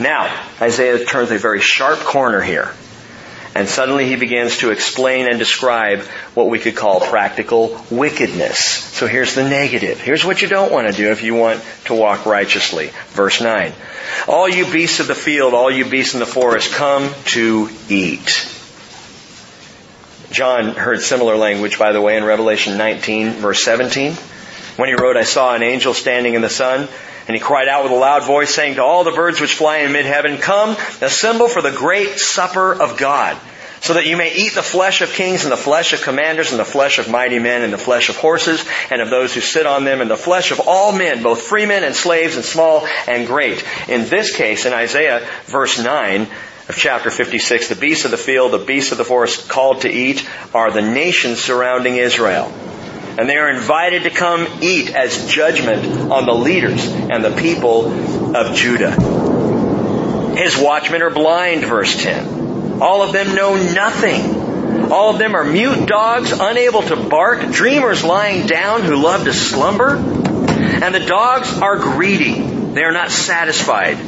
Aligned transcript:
Now, 0.00 0.44
Isaiah 0.60 1.04
turns 1.04 1.30
a 1.30 1.38
very 1.38 1.60
sharp 1.60 2.00
corner 2.00 2.40
here. 2.40 2.72
And 3.54 3.68
suddenly 3.68 4.06
he 4.06 4.16
begins 4.16 4.58
to 4.58 4.70
explain 4.70 5.26
and 5.26 5.38
describe 5.38 6.00
what 6.34 6.48
we 6.48 6.58
could 6.58 6.74
call 6.74 7.00
practical 7.00 7.84
wickedness. 7.90 8.58
So 8.58 9.06
here's 9.06 9.34
the 9.34 9.46
negative. 9.46 10.00
Here's 10.00 10.24
what 10.24 10.40
you 10.40 10.48
don't 10.48 10.72
want 10.72 10.86
to 10.86 10.92
do 10.94 11.10
if 11.10 11.22
you 11.22 11.34
want 11.34 11.62
to 11.84 11.94
walk 11.94 12.24
righteously. 12.24 12.92
Verse 13.08 13.42
9. 13.42 13.72
All 14.26 14.48
you 14.48 14.70
beasts 14.72 15.00
of 15.00 15.06
the 15.06 15.14
field, 15.14 15.52
all 15.52 15.70
you 15.70 15.84
beasts 15.84 16.14
in 16.14 16.20
the 16.20 16.26
forest, 16.26 16.72
come 16.72 17.12
to 17.26 17.68
eat. 17.90 18.48
John 20.30 20.74
heard 20.74 21.02
similar 21.02 21.36
language, 21.36 21.78
by 21.78 21.92
the 21.92 22.00
way, 22.00 22.16
in 22.16 22.24
Revelation 22.24 22.78
19, 22.78 23.32
verse 23.32 23.62
17. 23.62 24.14
When 24.76 24.88
he 24.88 24.94
wrote, 24.94 25.18
I 25.18 25.24
saw 25.24 25.54
an 25.54 25.62
angel 25.62 25.92
standing 25.92 26.32
in 26.32 26.40
the 26.40 26.48
sun, 26.48 26.88
and 27.26 27.36
he 27.36 27.40
cried 27.40 27.68
out 27.68 27.84
with 27.84 27.92
a 27.92 27.96
loud 27.96 28.24
voice, 28.24 28.54
saying 28.54 28.76
to 28.76 28.82
all 28.82 29.04
the 29.04 29.12
birds 29.12 29.40
which 29.40 29.54
fly 29.54 29.78
in 29.78 29.92
mid-heaven, 29.92 30.38
Come, 30.38 30.76
assemble 31.00 31.48
for 31.48 31.62
the 31.62 31.70
great 31.70 32.18
supper 32.18 32.72
of 32.72 32.96
God, 32.96 33.36
so 33.80 33.94
that 33.94 34.06
you 34.06 34.16
may 34.16 34.34
eat 34.34 34.54
the 34.54 34.62
flesh 34.62 35.00
of 35.00 35.12
kings, 35.12 35.44
and 35.44 35.52
the 35.52 35.56
flesh 35.56 35.92
of 35.92 36.02
commanders, 36.02 36.50
and 36.50 36.60
the 36.60 36.64
flesh 36.64 36.98
of 36.98 37.08
mighty 37.08 37.38
men, 37.38 37.62
and 37.62 37.72
the 37.72 37.78
flesh 37.78 38.08
of 38.08 38.16
horses, 38.16 38.64
and 38.90 39.00
of 39.00 39.10
those 39.10 39.34
who 39.34 39.40
sit 39.40 39.66
on 39.66 39.84
them, 39.84 40.00
and 40.00 40.10
the 40.10 40.16
flesh 40.16 40.50
of 40.50 40.60
all 40.60 40.92
men, 40.92 41.22
both 41.22 41.42
freemen 41.42 41.84
and 41.84 41.94
slaves, 41.94 42.36
and 42.36 42.44
small 42.44 42.86
and 43.08 43.26
great. 43.26 43.64
In 43.88 44.08
this 44.08 44.34
case, 44.34 44.66
in 44.66 44.72
Isaiah 44.72 45.26
verse 45.46 45.82
9, 45.82 46.28
of 46.68 46.76
chapter 46.76 47.10
56, 47.10 47.68
the 47.68 47.74
beasts 47.74 48.04
of 48.04 48.12
the 48.12 48.16
field, 48.16 48.52
the 48.52 48.58
beasts 48.58 48.92
of 48.92 48.98
the 48.98 49.04
forest 49.04 49.48
called 49.48 49.82
to 49.82 49.90
eat 49.90 50.28
are 50.54 50.70
the 50.70 50.80
nations 50.80 51.42
surrounding 51.42 51.96
Israel. 51.96 52.52
And 53.18 53.28
they 53.28 53.36
are 53.36 53.50
invited 53.50 54.04
to 54.04 54.10
come 54.10 54.46
eat 54.62 54.94
as 54.94 55.26
judgment 55.26 56.10
on 56.10 56.26
the 56.26 56.34
leaders 56.34 56.86
and 56.86 57.24
the 57.24 57.34
people 57.36 58.36
of 58.36 58.54
Judah. 58.56 58.92
His 60.36 60.56
watchmen 60.56 61.02
are 61.02 61.10
blind, 61.10 61.64
verse 61.64 62.02
10. 62.02 62.80
All 62.80 63.02
of 63.02 63.12
them 63.12 63.34
know 63.34 63.54
nothing. 63.54 64.90
All 64.90 65.10
of 65.10 65.18
them 65.18 65.36
are 65.36 65.44
mute 65.44 65.86
dogs, 65.86 66.32
unable 66.32 66.82
to 66.82 66.96
bark, 66.96 67.52
dreamers 67.52 68.02
lying 68.02 68.46
down 68.46 68.82
who 68.82 68.96
love 68.96 69.24
to 69.24 69.32
slumber. 69.32 69.96
And 69.96 70.94
the 70.94 71.04
dogs 71.06 71.52
are 71.58 71.78
greedy. 71.78 72.40
They 72.40 72.82
are 72.82 72.92
not 72.92 73.10
satisfied. 73.10 73.98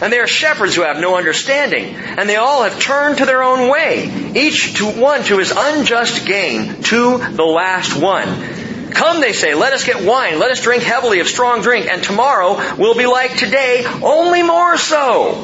And 0.00 0.12
they 0.12 0.18
are 0.18 0.26
shepherds 0.26 0.74
who 0.74 0.82
have 0.82 1.00
no 1.00 1.16
understanding. 1.16 1.94
And 1.96 2.28
they 2.28 2.36
all 2.36 2.62
have 2.64 2.80
turned 2.80 3.18
to 3.18 3.26
their 3.26 3.42
own 3.42 3.70
way, 3.70 4.32
each 4.34 4.74
to 4.78 4.86
one 4.86 5.24
to 5.24 5.38
his 5.38 5.52
unjust 5.54 6.26
gain, 6.26 6.82
to 6.84 7.18
the 7.18 7.44
last 7.44 8.00
one. 8.00 8.90
Come, 8.90 9.20
they 9.20 9.32
say, 9.32 9.54
let 9.54 9.72
us 9.72 9.84
get 9.84 10.04
wine, 10.04 10.38
let 10.38 10.50
us 10.50 10.62
drink 10.62 10.82
heavily 10.82 11.20
of 11.20 11.28
strong 11.28 11.62
drink, 11.62 11.86
and 11.86 12.02
tomorrow 12.02 12.76
will 12.76 12.94
be 12.94 13.06
like 13.06 13.36
today, 13.36 13.84
only 14.02 14.42
more 14.42 14.76
so. 14.76 15.32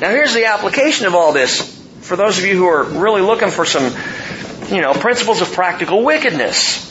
now 0.00 0.10
here's 0.10 0.34
the 0.34 0.46
application 0.46 1.06
of 1.06 1.14
all 1.14 1.32
this 1.32 1.78
for 2.10 2.16
those 2.16 2.38
of 2.38 2.44
you 2.44 2.56
who 2.56 2.66
are 2.66 2.82
really 2.82 3.22
looking 3.22 3.50
for 3.50 3.64
some, 3.64 3.84
you 4.74 4.80
know, 4.82 4.92
principles 4.94 5.40
of 5.42 5.52
practical 5.52 6.02
wickedness. 6.02 6.89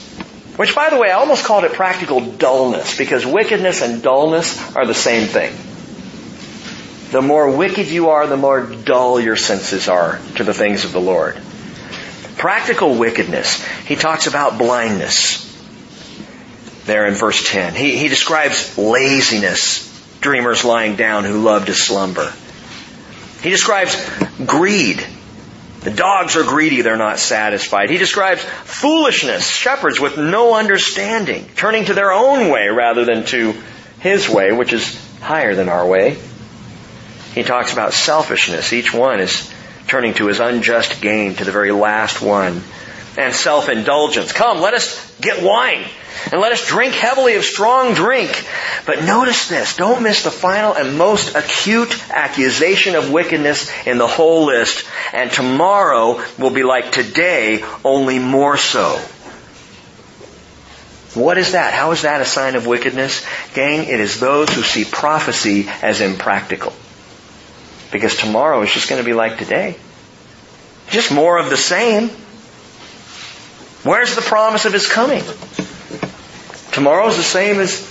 Which, 0.60 0.76
by 0.76 0.90
the 0.90 0.98
way, 0.98 1.10
I 1.10 1.14
almost 1.14 1.46
called 1.46 1.64
it 1.64 1.72
practical 1.72 2.20
dullness 2.20 2.98
because 2.98 3.26
wickedness 3.26 3.82
and 3.82 4.04
dullness 4.04 4.76
are 4.76 4.86
the 4.86 4.94
same 4.94 5.30
thing. 5.30 5.54
The 7.12 7.22
more 7.22 7.50
wicked 7.56 7.88
you 7.88 8.10
are, 8.10 8.28
the 8.28 8.36
more 8.36 8.66
dull 8.66 9.22
your 9.22 9.38
senses 9.38 9.88
are 9.88 10.20
to 10.36 10.44
the 10.44 10.54
things 10.54 10.84
of 10.84 10.92
the 10.92 11.00
Lord. 11.00 11.40
Practical 12.36 12.96
wickedness. 12.96 13.66
He 13.86 13.96
talks 13.96 14.28
about 14.28 14.58
blindness 14.58 15.46
there 16.84 17.08
in 17.08 17.14
verse 17.14 17.50
10. 17.50 17.74
He, 17.74 17.96
he 17.96 18.10
describes 18.10 18.78
laziness, 18.78 19.88
dreamers 20.20 20.66
lying 20.66 20.98
down 20.98 21.24
who 21.24 21.42
love 21.42 21.68
to 21.68 21.74
slumber. 21.74 22.34
He 23.42 23.50
describes 23.50 23.96
greed, 24.46 25.08
the 25.82 25.92
dogs 25.92 26.36
are 26.36 26.44
greedy, 26.44 26.82
they're 26.82 26.98
not 26.98 27.20
satisfied. 27.20 27.90
He 27.90 27.98
describes 27.98 28.44
foolishness, 28.44 29.48
shepherds 29.48 30.00
with 30.00 30.18
no 30.18 30.56
understanding, 30.56 31.48
turning 31.56 31.86
to 31.86 31.94
their 31.94 32.12
own 32.12 32.50
way 32.50 32.68
rather 32.68 33.06
than 33.06 33.26
to 33.28 33.54
his 34.00 34.28
way, 34.28 34.52
which 34.52 34.74
is 34.74 35.00
higher 35.22 35.56
than 35.56 35.70
our 35.70 35.88
way. 35.88 36.18
He 37.34 37.44
talks 37.44 37.72
about 37.72 37.94
selfishness. 37.94 38.74
Each 38.74 38.94
one 38.94 39.20
is 39.20 39.54
turning 39.88 40.14
to 40.16 40.28
his 40.28 40.40
unjust 40.40 41.02
gain 41.02 41.36
to 41.36 41.46
the 41.46 41.52
very 41.52 41.72
last 41.72 42.22
one. 42.22 42.62
And 43.18 43.34
self-indulgence. 43.34 44.32
Come, 44.32 44.62
let 44.62 44.74
us 44.74 45.20
get 45.20 45.44
wine. 45.44 45.84
And 46.32 46.42
let 46.42 46.52
us 46.52 46.68
drink 46.68 46.94
heavily 46.94 47.36
of 47.36 47.44
strong 47.44 47.94
drink. 47.94 48.46
But 48.86 49.04
notice 49.04 49.48
this. 49.48 49.76
Don't 49.76 50.04
miss 50.04 50.24
the 50.24 50.32
final 50.32 50.74
and 50.74 50.98
most 50.98 51.36
acute 51.36 51.96
accusation 52.12 52.96
of 52.96 53.12
wickedness 53.12 53.72
in 53.86 53.98
the 53.98 54.08
whole 54.08 54.46
list. 54.46 54.86
And 55.14 55.32
tomorrow 55.32 56.24
will 56.38 56.50
be 56.50 56.64
like 56.64 56.92
today, 56.92 57.64
only 57.84 58.20
more 58.20 58.58
so. 58.58 59.00
What 61.16 61.38
is 61.38 61.54
that? 61.54 61.74
How 61.74 61.92
is 61.92 62.04
that 62.04 62.22
a 62.22 62.26
sign 62.26 62.56
of 62.56 62.68
wickedness? 62.68 63.26
Gang, 63.54 63.88
it 63.88 64.00
is 64.00 64.20
those 64.20 64.50
who 64.50 64.62
see 64.62 64.86
prophecy 64.86 65.68
as 65.82 66.02
impractical. 66.02 66.74
Because 67.92 68.16
tomorrow 68.16 68.62
is 68.62 68.72
just 68.72 68.90
going 68.90 69.02
to 69.02 69.06
be 69.06 69.14
like 69.14 69.38
today. 69.38 69.76
Just 70.90 71.12
more 71.12 71.40
of 71.40 71.50
the 71.50 71.58
same. 71.58 72.12
Where's 73.84 74.16
the 74.16 74.22
promise 74.22 74.66
of 74.66 74.74
His 74.74 74.88
coming? 74.88 75.24
Tomorrow 76.72 77.08
is 77.08 77.18
the 77.18 77.24
same 77.24 77.60
as 77.60 77.90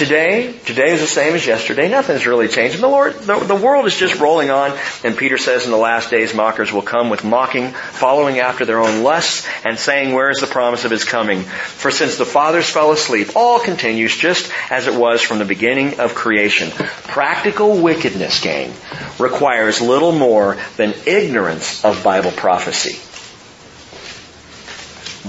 today. 0.00 0.52
Today 0.64 0.92
is 0.92 1.00
the 1.00 1.06
same 1.06 1.34
as 1.34 1.46
yesterday. 1.46 1.88
Nothing's 1.88 2.26
really 2.26 2.48
changed. 2.48 2.74
And 2.74 2.82
the 2.82 2.88
Lord, 2.88 3.14
the, 3.14 3.38
the 3.38 3.54
world 3.54 3.86
is 3.86 3.94
just 3.96 4.18
rolling 4.18 4.50
on. 4.50 4.76
And 5.04 5.16
Peter 5.16 5.36
says 5.36 5.66
in 5.66 5.70
the 5.70 5.76
last 5.76 6.10
days, 6.10 6.34
mockers 6.34 6.72
will 6.72 6.82
come 6.82 7.10
with 7.10 7.22
mocking, 7.22 7.68
following 7.68 8.38
after 8.38 8.64
their 8.64 8.80
own 8.80 9.02
lusts, 9.02 9.46
and 9.64 9.78
saying, 9.78 10.14
where 10.14 10.30
is 10.30 10.40
the 10.40 10.46
promise 10.46 10.84
of 10.86 10.90
his 10.90 11.04
coming? 11.04 11.42
For 11.42 11.90
since 11.90 12.16
the 12.16 12.24
fathers 12.24 12.70
fell 12.70 12.92
asleep, 12.92 13.36
all 13.36 13.60
continues 13.60 14.16
just 14.16 14.50
as 14.70 14.86
it 14.86 14.94
was 14.94 15.20
from 15.20 15.38
the 15.38 15.44
beginning 15.44 16.00
of 16.00 16.14
creation. 16.14 16.70
Practical 16.70 17.80
wickedness, 17.80 18.40
gang, 18.40 18.72
requires 19.18 19.82
little 19.82 20.12
more 20.12 20.56
than 20.76 20.94
ignorance 21.06 21.84
of 21.84 22.02
Bible 22.02 22.32
prophecy. 22.32 23.09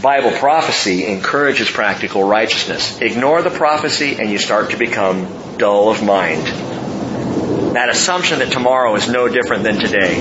Bible 0.01 0.31
prophecy 0.31 1.05
encourages 1.05 1.69
practical 1.69 2.23
righteousness. 2.23 2.99
Ignore 3.01 3.43
the 3.43 3.51
prophecy 3.51 4.15
and 4.15 4.31
you 4.31 4.39
start 4.39 4.71
to 4.71 4.77
become 4.77 5.27
dull 5.57 5.91
of 5.91 6.03
mind. 6.03 6.47
That 7.75 7.89
assumption 7.89 8.39
that 8.39 8.51
tomorrow 8.51 8.95
is 8.95 9.07
no 9.07 9.27
different 9.27 9.61
than 9.61 9.75
today. 9.75 10.19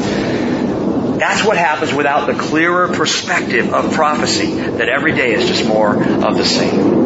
That's 1.18 1.46
what 1.46 1.56
happens 1.56 1.94
without 1.94 2.26
the 2.26 2.34
clearer 2.34 2.88
perspective 2.88 3.72
of 3.72 3.94
prophecy, 3.94 4.52
that 4.52 4.90
every 4.90 5.12
day 5.12 5.32
is 5.32 5.48
just 5.48 5.66
more 5.66 5.94
of 5.94 6.36
the 6.36 6.44
same. 6.44 7.00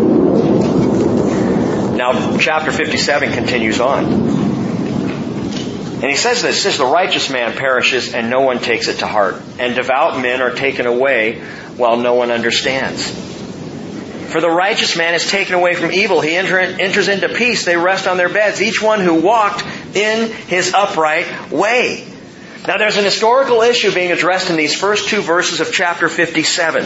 Now, 1.96 2.36
chapter 2.38 2.72
57 2.72 3.32
continues 3.32 3.78
on. 3.78 4.33
And 5.94 6.04
he 6.04 6.16
says 6.16 6.42
this, 6.42 6.62
says 6.62 6.76
the 6.76 6.84
righteous 6.84 7.30
man 7.30 7.52
perishes 7.52 8.14
and 8.14 8.28
no 8.28 8.40
one 8.40 8.58
takes 8.58 8.88
it 8.88 8.98
to 8.98 9.06
heart. 9.06 9.40
And 9.58 9.74
devout 9.74 10.20
men 10.20 10.42
are 10.42 10.50
taken 10.50 10.86
away 10.86 11.40
while 11.76 11.96
no 11.96 12.14
one 12.14 12.30
understands. 12.30 13.08
For 14.30 14.40
the 14.40 14.50
righteous 14.50 14.96
man 14.96 15.14
is 15.14 15.30
taken 15.30 15.54
away 15.54 15.74
from 15.74 15.92
evil. 15.92 16.20
He 16.20 16.34
enter, 16.34 16.58
enters 16.58 17.06
into 17.08 17.28
peace. 17.28 17.64
They 17.64 17.76
rest 17.76 18.08
on 18.08 18.16
their 18.16 18.28
beds, 18.28 18.60
each 18.60 18.82
one 18.82 19.00
who 19.00 19.22
walked 19.22 19.64
in 19.94 20.30
his 20.32 20.74
upright 20.74 21.52
way. 21.52 22.04
Now 22.66 22.76
there's 22.76 22.96
an 22.96 23.04
historical 23.04 23.62
issue 23.62 23.94
being 23.94 24.10
addressed 24.10 24.50
in 24.50 24.56
these 24.56 24.74
first 24.74 25.08
two 25.08 25.22
verses 25.22 25.60
of 25.60 25.72
chapter 25.72 26.08
57. 26.08 26.84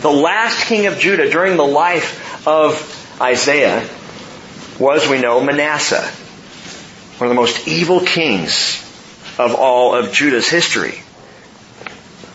The 0.00 0.10
last 0.10 0.66
king 0.66 0.86
of 0.86 0.98
Judah 0.98 1.28
during 1.30 1.56
the 1.56 1.66
life 1.66 2.46
of 2.48 3.20
Isaiah 3.20 3.86
was, 4.78 5.08
we 5.08 5.20
know, 5.20 5.40
Manasseh, 5.40 6.10
one 7.18 7.30
of 7.30 7.36
the 7.36 7.40
most 7.40 7.68
evil 7.68 8.00
kings 8.00 8.82
of 9.38 9.54
all 9.54 9.94
of 9.94 10.12
Judah's 10.12 10.48
history. 10.48 11.00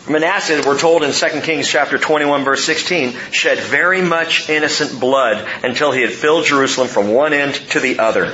Manasseh, 0.10 0.64
we're 0.66 0.80
told 0.80 1.04
in 1.04 1.12
2 1.12 1.42
Kings 1.42 1.68
chapter 1.68 1.98
21 1.98 2.44
verse 2.44 2.64
16, 2.64 3.12
shed 3.32 3.60
very 3.60 4.02
much 4.02 4.50
innocent 4.50 5.00
blood 5.00 5.48
until 5.64 5.92
he 5.92 6.02
had 6.02 6.12
filled 6.12 6.46
Jerusalem 6.46 6.88
from 6.88 7.10
one 7.10 7.34
end 7.34 7.56
to 7.72 7.80
the 7.80 8.00
other. 8.00 8.34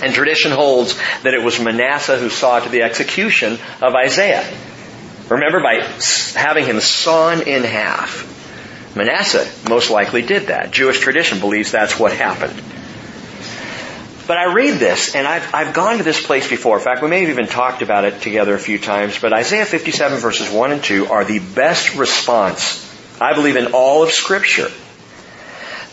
And 0.00 0.14
tradition 0.14 0.52
holds 0.52 0.96
that 1.22 1.34
it 1.34 1.42
was 1.42 1.60
Manasseh 1.60 2.18
who 2.18 2.30
saw 2.30 2.60
to 2.60 2.68
the 2.68 2.82
execution 2.82 3.58
of 3.82 3.94
Isaiah. 3.94 4.48
Remember 5.28 5.60
by 5.60 5.82
having 6.34 6.64
him 6.64 6.80
sawn 6.80 7.42
in 7.42 7.64
half. 7.64 8.28
Manasseh 8.96 9.48
most 9.68 9.90
likely 9.90 10.22
did 10.22 10.48
that. 10.48 10.70
Jewish 10.70 11.00
tradition 11.00 11.40
believes 11.40 11.70
that's 11.70 11.98
what 11.98 12.12
happened. 12.12 12.60
But 14.26 14.38
I 14.38 14.52
read 14.52 14.78
this, 14.78 15.14
and 15.14 15.26
I've, 15.26 15.54
I've 15.54 15.74
gone 15.74 15.98
to 15.98 16.04
this 16.04 16.24
place 16.24 16.48
before. 16.48 16.78
In 16.78 16.84
fact, 16.84 17.02
we 17.02 17.08
may 17.08 17.20
have 17.20 17.30
even 17.30 17.46
talked 17.46 17.82
about 17.82 18.04
it 18.04 18.20
together 18.20 18.54
a 18.54 18.58
few 18.58 18.78
times, 18.78 19.18
but 19.18 19.32
Isaiah 19.32 19.66
57 19.66 20.18
verses 20.18 20.48
1 20.48 20.72
and 20.72 20.82
2 20.82 21.06
are 21.06 21.24
the 21.24 21.40
best 21.40 21.96
response, 21.96 22.88
I 23.20 23.34
believe, 23.34 23.56
in 23.56 23.72
all 23.72 24.02
of 24.02 24.10
Scripture 24.10 24.70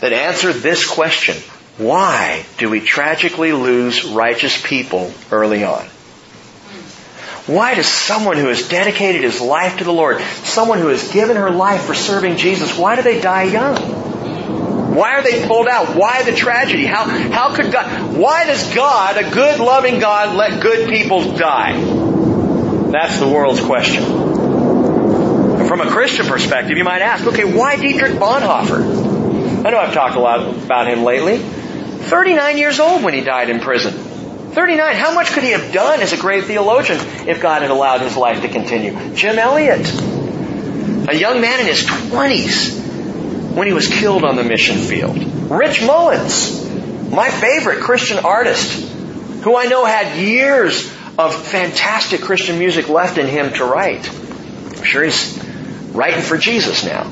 that 0.01 0.13
answer 0.13 0.53
this 0.53 0.87
question. 0.87 1.35
Why 1.77 2.45
do 2.57 2.69
we 2.69 2.81
tragically 2.81 3.53
lose 3.53 4.05
righteous 4.05 4.61
people 4.61 5.11
early 5.31 5.63
on? 5.63 5.85
Why 7.47 7.73
does 7.73 7.87
someone 7.87 8.37
who 8.37 8.47
has 8.47 8.67
dedicated 8.67 9.23
his 9.23 9.41
life 9.41 9.79
to 9.79 9.83
the 9.83 9.93
Lord, 9.93 10.21
someone 10.43 10.77
who 10.79 10.89
has 10.89 11.11
given 11.11 11.35
her 11.35 11.49
life 11.49 11.81
for 11.81 11.95
serving 11.95 12.37
Jesus, 12.37 12.77
why 12.77 12.95
do 12.95 13.01
they 13.01 13.19
die 13.19 13.43
young? 13.43 14.19
Why 14.89 15.13
are 15.13 15.24
they 15.24 15.45
pulled 15.45 15.68
out? 15.68 15.95
Why 15.95 16.24
the 16.24 16.33
tragedy? 16.33 16.86
How, 16.86 17.06
how 17.06 17.56
could 17.56 17.71
God, 17.71 18.18
why 18.18 18.45
does 18.45 18.74
God, 18.74 19.18
a 19.18 19.30
good 19.30 19.59
loving 19.59 20.00
God, 20.00 20.36
let 20.36 20.62
good 20.62 20.89
people 20.89 21.36
die? 21.36 21.74
That's 22.91 23.19
the 23.19 23.27
world's 23.27 23.62
question. 23.62 24.03
And 24.03 25.68
from 25.68 25.81
a 25.81 25.88
Christian 25.91 26.25
perspective, 26.25 26.75
you 26.75 26.83
might 26.83 27.03
ask, 27.03 27.25
okay, 27.27 27.45
why 27.45 27.75
Dietrich 27.75 28.13
Bonhoeffer? 28.13 29.63
I 29.65 29.69
know 29.69 29.77
I've 29.77 29.94
talked 29.94 30.15
a 30.15 30.19
lot 30.19 30.41
about 30.41 30.88
him 30.88 31.03
lately. 31.03 31.38
39 31.38 32.57
years 32.57 32.80
old 32.80 33.03
when 33.03 33.13
he 33.13 33.21
died 33.21 33.50
in 33.50 33.59
prison. 33.59 33.94
39. 33.94 34.95
How 34.95 35.13
much 35.13 35.27
could 35.27 35.44
he 35.44 35.51
have 35.51 35.71
done 35.71 36.01
as 36.01 36.13
a 36.13 36.18
great 36.18 36.45
theologian 36.45 36.97
if 37.27 37.39
God 37.39 37.62
had 37.62 37.69
allowed 37.69 38.01
his 38.01 38.18
life 38.18 38.41
to 38.41 38.47
continue? 38.47 39.13
Jim 39.13 39.38
Elliot, 39.38 39.88
a 41.07 41.15
young 41.15 41.41
man 41.41 41.59
in 41.59 41.68
his 41.68 41.83
20s 41.86 42.88
when 43.56 43.68
he 43.68 43.74
was 43.74 43.88
killed 43.88 44.24
on 44.24 44.36
the 44.36 44.44
mission 44.44 44.78
field. 44.78 45.18
Rich 45.50 45.84
Mullins, 45.86 46.69
my 47.12 47.30
favorite 47.30 47.80
Christian 47.81 48.19
artist, 48.19 48.88
who 49.44 49.56
I 49.56 49.66
know 49.66 49.86
had 49.86 50.18
years 50.18 50.86
of 51.18 51.36
fantastic 51.36 52.22
Christian 52.22 52.60
music 52.60 52.88
left 52.88 53.18
in 53.18 53.28
him 53.28 53.51
to 53.54 53.66
write. 53.66 54.10
I'm 54.10 54.84
sure 54.84 55.04
he's 55.04 55.38
writing 55.92 56.22
for 56.22 56.38
Jesus 56.38 56.86
now. 56.86 57.12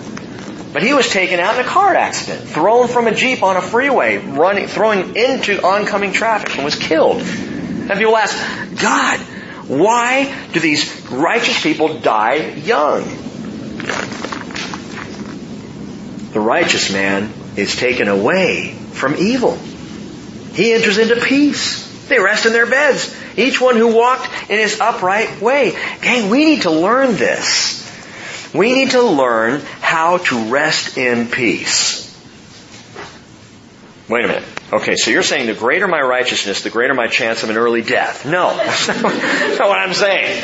But 0.72 0.84
he 0.84 0.94
was 0.94 1.10
taken 1.10 1.40
out 1.40 1.56
in 1.56 1.66
a 1.66 1.68
car 1.68 1.96
accident, 1.96 2.48
thrown 2.48 2.88
from 2.88 3.08
a 3.08 3.14
Jeep 3.14 3.42
on 3.42 3.58
a 3.58 3.62
freeway, 3.62 4.18
running, 4.18 4.68
throwing 4.68 5.16
into 5.16 5.62
oncoming 5.66 6.12
traffic 6.12 6.56
and 6.56 6.64
was 6.64 6.76
killed. 6.76 7.22
And 7.22 7.92
people 7.92 8.16
ask, 8.16 8.38
God, 8.80 9.20
why 9.68 10.34
do 10.54 10.60
these 10.60 11.10
righteous 11.10 11.62
people 11.62 12.00
die 12.00 12.54
young? 12.54 13.27
The 16.38 16.44
righteous 16.44 16.94
man 16.94 17.34
is 17.56 17.76
taken 17.76 18.08
away 18.08 18.72
from 18.92 19.16
evil. 19.16 19.56
He 20.54 20.72
enters 20.72 21.00
into 21.00 21.16
peace. 21.16 22.08
They 22.10 22.20
rest 22.20 22.46
in 22.46 22.54
their 22.54 22.68
beds. 22.68 23.12
Each 23.36 23.60
one 23.60 23.76
who 23.76 23.96
walked 23.96 24.30
in 24.48 24.60
his 24.60 24.80
upright 24.80 25.42
way. 25.42 25.76
Gang, 26.04 26.30
we 26.30 26.46
need 26.46 26.62
to 26.62 26.70
learn 26.70 27.16
this. 27.16 27.84
We 28.54 28.76
need 28.76 28.92
to 28.92 29.02
learn 29.02 29.62
how 29.82 30.20
to 30.20 30.52
rest 30.52 31.00
in 31.00 31.28
peace. 31.28 32.06
Wait 34.08 34.24
a 34.24 34.28
minute. 34.28 34.44
Okay, 34.72 34.96
so 34.96 35.10
you're 35.10 35.24
saying 35.24 35.48
the 35.48 35.56
greater 35.56 35.88
my 35.88 36.02
righteousness, 36.02 36.62
the 36.62 36.70
greater 36.70 36.94
my 36.94 37.08
chance 37.08 37.42
of 37.42 37.50
an 37.50 37.58
early 37.58 37.82
death. 37.82 38.28
No, 38.28 38.56
that's 38.58 38.90
not 38.90 39.70
what 39.70 39.80
I'm 39.80 39.96
saying. 39.96 40.44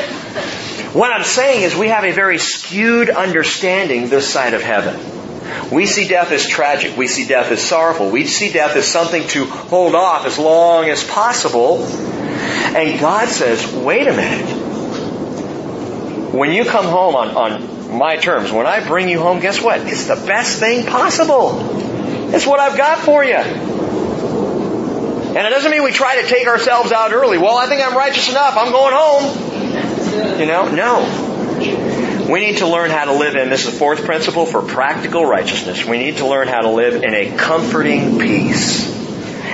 What 0.94 1.14
I'm 1.14 1.24
saying 1.24 1.62
is 1.62 1.76
we 1.76 1.90
have 1.90 2.04
a 2.04 2.14
very 2.14 2.40
skewed 2.40 3.12
understanding 3.12 4.10
this 4.10 4.28
side 4.28 4.56
of 4.56 4.64
heaven. 4.64 5.23
We 5.72 5.86
see 5.86 6.08
death 6.08 6.32
as 6.32 6.48
tragic. 6.48 6.96
We 6.98 7.08
see 7.08 7.26
death 7.28 7.52
as 7.52 7.62
sorrowful. 7.62 8.10
We 8.10 8.26
see 8.26 8.52
death 8.52 8.76
as 8.76 8.88
something 8.88 9.28
to 9.30 9.46
hold 9.46 9.96
off 9.96 10.26
as 10.26 10.38
long 10.38 10.90
as 10.90 11.04
possible. 11.04 11.84
And 11.84 13.00
God 13.00 13.28
says, 13.30 13.74
wait 13.74 14.08
a 14.08 14.14
minute. 14.14 14.46
When 16.34 16.52
you 16.52 16.66
come 16.66 16.86
home 16.86 17.16
on, 17.16 17.30
on 17.30 17.98
my 17.98 18.18
terms. 18.18 18.52
When 18.52 18.66
I 18.66 18.86
bring 18.86 19.08
you 19.10 19.20
home, 19.20 19.40
guess 19.40 19.62
what? 19.62 19.82
It's 19.82 20.08
the 20.08 20.16
best 20.16 20.60
thing 20.60 20.86
possible. 20.86 21.60
It's 22.34 22.46
what 22.46 22.60
I've 22.60 22.78
got 22.78 23.00
for 23.00 23.24
you. 23.24 23.36
And 25.36 25.48
it 25.48 25.50
doesn't 25.50 25.72
mean 25.72 25.84
we 25.84 25.92
try 25.92 26.22
to 26.22 26.28
take 26.28 26.48
ourselves 26.48 26.92
out 26.92 27.12
early. 27.12 27.38
Well, 27.38 27.58
I 27.58 27.68
think 27.68 27.82
I'm 27.86 27.96
righteous 27.96 28.30
enough. 28.30 28.56
I'm 28.58 28.72
going 28.72 28.94
home. 28.96 30.40
You 30.40 30.46
know, 30.46 30.70
no. 30.70 31.33
We 32.30 32.40
need 32.40 32.58
to 32.58 32.68
learn 32.68 32.90
how 32.90 33.06
to 33.06 33.14
live 33.14 33.36
in, 33.36 33.50
this 33.50 33.66
is 33.66 33.74
the 33.74 33.80
fourth 33.80 34.06
principle 34.06 34.46
for 34.46 34.62
practical 34.62 35.26
righteousness. 35.26 35.86
We 35.86 35.98
need 35.98 36.18
to 36.18 36.28
learn 36.28 36.48
how 36.48 36.62
to 36.62 36.70
live 36.70 37.04
in 37.04 37.14
a 37.14 37.36
comforting 37.36 38.20
peace. 38.20 38.92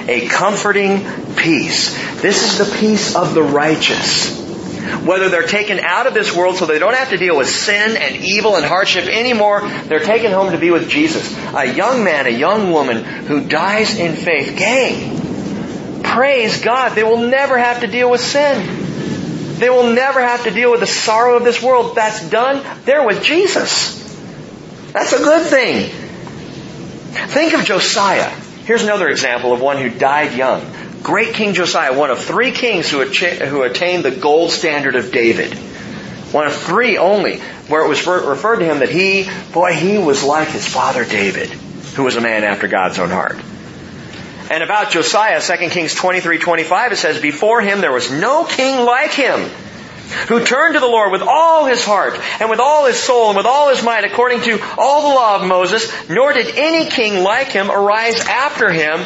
A 0.08 0.28
comforting 0.28 1.36
peace. 1.36 1.94
This 2.22 2.52
is 2.60 2.70
the 2.70 2.78
peace 2.78 3.16
of 3.16 3.34
the 3.34 3.44
righteous 3.44 4.40
whether 5.06 5.30
they're 5.30 5.48
taken 5.48 5.80
out 5.80 6.08
of 6.08 6.14
this 6.14 6.36
world 6.36 6.58
so 6.58 6.66
they 6.66 6.80
don't 6.80 6.96
have 6.96 7.10
to 7.10 7.18
deal 7.18 7.38
with 7.38 7.48
sin 7.48 7.98
and 7.98 8.16
evil 8.18 8.56
and 8.56 8.66
hardship 8.66 9.06
anymore, 9.06 9.68
they're 9.86 10.00
taken 10.00 10.32
home 10.32 10.52
to 10.52 10.58
be 10.58 10.72
with 10.72 10.90
Jesus. 10.90 11.36
A 11.54 11.66
young 11.66 12.04
man, 12.04 12.26
a 12.26 12.32
young 12.32 12.72
woman 12.72 13.04
who 13.04 13.42
dies 13.42 13.98
in 13.98 14.16
faith. 14.16 14.58
Gang, 14.58 16.02
praise 16.04 16.62
God, 16.62 16.96
they 16.96 17.04
will 17.04 17.28
never 17.28 17.58
have 17.58 17.82
to 17.82 17.88
deal 17.88 18.10
with 18.10 18.22
sin. 18.22 18.79
They 19.60 19.70
will 19.70 19.94
never 19.94 20.22
have 20.22 20.46
to 20.46 20.52
deal 20.52 20.72
with 20.72 20.80
the 20.80 20.88
sorrow 20.88 21.36
of 21.36 21.44
this 21.44 21.62
world. 21.62 21.96
That's 21.96 22.28
done. 22.30 22.66
They're 22.86 23.06
with 23.06 23.22
Jesus. 23.24 23.98
That's 24.94 25.12
a 25.12 25.18
good 25.18 25.46
thing. 25.48 25.90
Think 27.28 27.54
of 27.54 27.66
Josiah. 27.66 28.30
Here's 28.64 28.84
another 28.84 29.10
example 29.10 29.52
of 29.52 29.60
one 29.60 29.78
who 29.78 29.90
died 29.90 30.34
young. 30.34 30.66
Great 31.04 31.34
King 31.34 31.54
Josiah, 31.54 31.98
one 31.98 32.10
of 32.10 32.20
three 32.20 32.52
kings 32.52 32.90
who, 32.90 33.04
who 33.04 33.64
attained 33.64 34.06
the 34.06 34.12
gold 34.12 34.52
standard 34.52 34.96
of 34.96 35.12
David. 35.12 35.54
One 36.32 36.48
of 36.48 36.56
three 36.56 36.98
only, 36.98 37.40
where 37.68 37.84
it 37.84 37.90
was 37.90 38.06
referred 38.08 38.60
to 38.60 38.66
him 38.66 38.80
that 38.80 38.90
he, 38.90 39.28
boy, 39.52 39.74
he 39.74 39.98
was 39.98 40.24
like 40.24 40.48
his 40.50 40.68
father 40.68 41.04
David, 41.04 41.50
who 41.50 42.04
was 42.04 42.16
a 42.16 42.22
man 42.22 42.44
after 42.44 42.68
God's 42.68 43.00
own 43.00 43.10
heart. 43.10 43.38
And 44.50 44.64
about 44.64 44.90
Josiah, 44.90 45.40
2 45.40 45.70
Kings 45.70 45.94
23, 45.94 46.40
25, 46.40 46.92
it 46.92 46.96
says, 46.96 47.22
Before 47.22 47.62
him 47.62 47.82
there 47.82 47.92
was 47.92 48.12
no 48.12 48.46
king 48.46 48.84
like 48.84 49.12
him, 49.12 49.42
who 50.28 50.44
turned 50.44 50.74
to 50.74 50.80
the 50.80 50.88
Lord 50.88 51.12
with 51.12 51.22
all 51.22 51.66
his 51.66 51.86
heart, 51.86 52.20
and 52.40 52.50
with 52.50 52.60
all 52.60 52.88
his 52.88 52.98
soul, 52.98 53.28
and 53.28 53.38
with 53.38 53.46
all 53.46 53.70
his 53.70 53.84
might, 53.84 54.06
according 54.06 54.42
to 54.42 54.60
all 54.76 55.08
the 55.08 55.16
law 55.16 55.36
of 55.40 55.48
Moses, 55.48 55.92
nor 56.10 56.34
did 56.34 56.56
any 56.56 56.90
king 56.90 57.22
like 57.24 57.50
him 57.50 57.70
arise 57.70 58.20
after 58.22 58.72
him, 58.72 59.02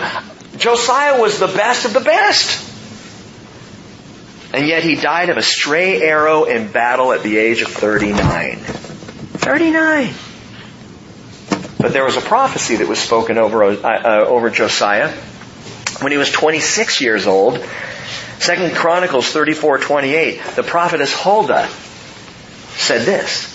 Josiah 0.58 1.20
was 1.20 1.40
the 1.40 1.48
best 1.48 1.84
of 1.84 1.94
the 1.94 2.00
best. 2.00 2.70
And 4.54 4.66
yet 4.66 4.84
he 4.84 4.96
died 4.96 5.30
of 5.30 5.36
a 5.36 5.42
stray 5.42 6.02
arrow 6.02 6.46
in 6.46 6.72
battle 6.72 7.12
at 7.12 7.22
the 7.22 7.38
age 7.38 7.62
of 7.62 7.68
39. 7.68 8.60
39. 8.60 10.14
But 11.80 11.92
there 11.92 12.06
was 12.06 12.16
a 12.16 12.22
prophecy 12.22 12.78
that 12.78 12.88
was 12.88 13.00
spoken 13.00 13.38
over, 13.38 13.64
uh, 13.64 13.76
uh, 13.76 14.26
over 14.26 14.50
Josiah 14.50 15.14
when 16.02 16.12
he 16.12 16.18
was 16.18 16.32
26 16.32 17.02
years 17.02 17.28
old. 17.28 17.64
Second 18.40 18.76
Chronicles 18.76 19.30
34, 19.30 19.80
28. 19.80 20.42
The 20.56 20.64
prophetess 20.64 21.14
Huldah 21.14 21.68
said 22.76 23.06
this. 23.06 23.50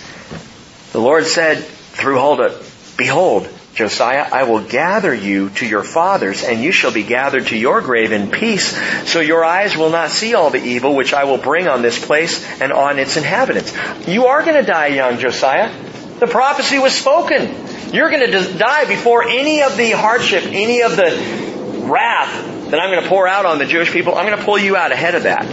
The 0.92 1.00
Lord 1.00 1.26
said 1.26 1.62
through 1.64 2.18
Huldah, 2.18 2.58
Behold, 2.96 3.48
Josiah, 3.74 4.26
I 4.32 4.42
will 4.42 4.60
gather 4.60 5.14
you 5.14 5.50
to 5.50 5.66
your 5.66 5.84
fathers, 5.84 6.42
and 6.42 6.60
you 6.60 6.72
shall 6.72 6.90
be 6.90 7.04
gathered 7.04 7.46
to 7.48 7.56
your 7.56 7.80
grave 7.80 8.10
in 8.10 8.30
peace, 8.30 8.76
so 9.08 9.20
your 9.20 9.44
eyes 9.44 9.76
will 9.76 9.90
not 9.90 10.10
see 10.10 10.34
all 10.34 10.50
the 10.50 10.62
evil 10.62 10.96
which 10.96 11.12
I 11.12 11.24
will 11.24 11.38
bring 11.38 11.68
on 11.68 11.82
this 11.82 12.04
place 12.04 12.44
and 12.60 12.72
on 12.72 12.98
its 12.98 13.16
inhabitants. 13.16 13.72
You 14.08 14.26
are 14.26 14.42
going 14.42 14.56
to 14.56 14.64
die 14.66 14.88
young, 14.88 15.18
Josiah. 15.18 15.72
The 16.18 16.26
prophecy 16.26 16.78
was 16.78 16.92
spoken. 16.92 17.54
You're 17.92 18.10
going 18.10 18.28
to 18.32 18.58
die 18.58 18.86
before 18.86 19.22
any 19.22 19.62
of 19.62 19.76
the 19.76 19.92
hardship, 19.92 20.42
any 20.46 20.82
of 20.82 20.96
the 20.96 21.57
wrath 21.88 22.70
that 22.70 22.80
I'm 22.80 22.90
going 22.90 23.02
to 23.02 23.08
pour 23.08 23.26
out 23.26 23.46
on 23.46 23.58
the 23.58 23.66
Jewish 23.66 23.90
people. 23.90 24.14
I'm 24.14 24.26
going 24.26 24.38
to 24.38 24.44
pull 24.44 24.58
you 24.58 24.76
out 24.76 24.92
ahead 24.92 25.14
of 25.14 25.24
that 25.24 25.46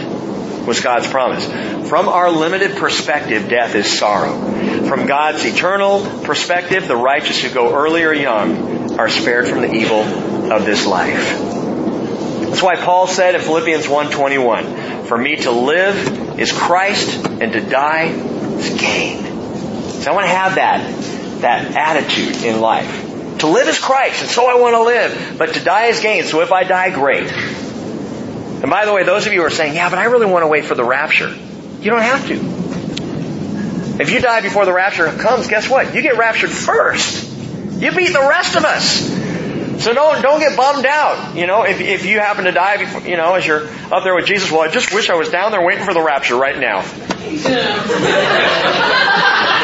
was 0.66 0.80
God's 0.80 1.06
promise. 1.06 1.46
From 1.88 2.08
our 2.08 2.30
limited 2.30 2.76
perspective, 2.76 3.48
death 3.48 3.74
is 3.74 3.98
sorrow. 3.98 4.86
From 4.88 5.06
God's 5.06 5.44
eternal 5.44 6.04
perspective, 6.24 6.88
the 6.88 6.96
righteous 6.96 7.42
who 7.42 7.54
go 7.54 7.74
early 7.74 8.02
or 8.04 8.12
young 8.12 8.98
are 8.98 9.08
spared 9.08 9.48
from 9.48 9.60
the 9.60 9.72
evil 9.72 10.02
of 10.52 10.64
this 10.64 10.86
life. 10.86 11.38
That's 12.56 12.62
why 12.62 12.76
Paul 12.76 13.06
said 13.06 13.34
in 13.34 13.40
Philippians 13.40 13.86
1.21, 13.86 15.06
For 15.06 15.16
me 15.16 15.36
to 15.36 15.50
live 15.50 16.38
is 16.38 16.52
Christ 16.52 17.26
and 17.26 17.52
to 17.52 17.60
die 17.60 18.06
is 18.06 18.80
gain. 18.80 19.24
So 20.02 20.10
I 20.10 20.14
want 20.14 20.26
to 20.26 20.34
have 20.34 20.54
that, 20.56 21.40
that 21.42 21.76
attitude 21.76 22.44
in 22.44 22.60
life. 22.60 23.05
To 23.40 23.48
live 23.48 23.68
is 23.68 23.78
Christ, 23.78 24.22
and 24.22 24.30
so 24.30 24.46
I 24.46 24.58
want 24.58 24.74
to 24.74 24.82
live. 24.82 25.36
But 25.38 25.54
to 25.54 25.62
die 25.62 25.86
is 25.86 26.00
gain, 26.00 26.24
so 26.24 26.40
if 26.40 26.52
I 26.52 26.64
die, 26.64 26.90
great. 26.90 27.30
And 27.30 28.70
by 28.70 28.86
the 28.86 28.92
way, 28.92 29.04
those 29.04 29.26
of 29.26 29.32
you 29.32 29.40
who 29.40 29.46
are 29.46 29.50
saying, 29.50 29.74
yeah, 29.74 29.90
but 29.90 29.98
I 29.98 30.04
really 30.04 30.26
want 30.26 30.42
to 30.42 30.48
wait 30.48 30.64
for 30.64 30.74
the 30.74 30.84
rapture. 30.84 31.28
You 31.28 31.90
don't 31.90 32.02
have 32.02 32.26
to. 32.28 34.00
If 34.00 34.10
you 34.10 34.20
die 34.20 34.40
before 34.40 34.64
the 34.64 34.72
rapture 34.72 35.06
comes, 35.06 35.48
guess 35.48 35.68
what? 35.68 35.94
You 35.94 36.02
get 36.02 36.16
raptured 36.16 36.50
first. 36.50 37.24
You 37.80 37.92
beat 37.92 38.12
the 38.12 38.26
rest 38.26 38.56
of 38.56 38.64
us. 38.64 39.06
So 39.82 39.92
don't, 39.92 40.22
don't 40.22 40.40
get 40.40 40.56
bummed 40.56 40.86
out. 40.86 41.36
You 41.36 41.46
know, 41.46 41.64
if, 41.64 41.80
if 41.80 42.06
you 42.06 42.18
happen 42.18 42.44
to 42.44 42.52
die 42.52 42.78
before, 42.78 43.02
you 43.02 43.16
know, 43.16 43.34
as 43.34 43.46
you're 43.46 43.68
up 43.92 44.04
there 44.04 44.14
with 44.14 44.24
Jesus, 44.24 44.50
well, 44.50 44.62
I 44.62 44.68
just 44.68 44.92
wish 44.92 45.10
I 45.10 45.14
was 45.14 45.28
down 45.28 45.52
there 45.52 45.64
waiting 45.64 45.84
for 45.84 45.92
the 45.92 46.02
rapture 46.02 46.36
right 46.36 46.58
now. 46.58 46.80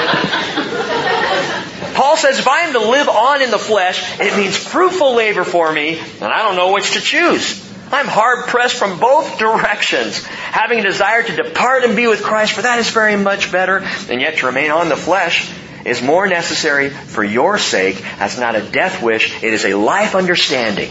Paul 1.94 2.16
says 2.16 2.38
if 2.38 2.48
I 2.48 2.60
am 2.60 2.72
to 2.72 2.90
live 2.90 3.08
on 3.08 3.42
in 3.42 3.50
the 3.50 3.58
flesh, 3.58 4.20
it 4.20 4.36
means 4.36 4.56
fruitful 4.56 5.14
labor 5.14 5.44
for 5.44 5.70
me, 5.72 5.98
and 5.98 6.24
I 6.24 6.38
don't 6.38 6.56
know 6.56 6.72
which 6.72 6.92
to 6.92 7.00
choose. 7.00 7.70
I'm 7.92 8.06
hard 8.06 8.46
pressed 8.46 8.76
from 8.76 8.98
both 8.98 9.38
directions, 9.38 10.24
having 10.24 10.78
a 10.78 10.82
desire 10.82 11.22
to 11.22 11.36
depart 11.36 11.84
and 11.84 11.94
be 11.94 12.06
with 12.06 12.22
Christ, 12.22 12.52
for 12.52 12.62
that 12.62 12.78
is 12.78 12.88
very 12.90 13.16
much 13.16 13.52
better, 13.52 13.84
and 14.08 14.20
yet 14.20 14.38
to 14.38 14.46
remain 14.46 14.70
on 14.70 14.88
the 14.88 14.96
flesh 14.96 15.52
is 15.84 16.00
more 16.00 16.26
necessary 16.26 16.88
for 16.88 17.22
your 17.22 17.58
sake. 17.58 17.98
That's 18.18 18.38
not 18.38 18.54
a 18.54 18.62
death 18.62 19.02
wish, 19.02 19.42
it 19.42 19.52
is 19.52 19.66
a 19.66 19.74
life 19.74 20.14
understanding. 20.14 20.90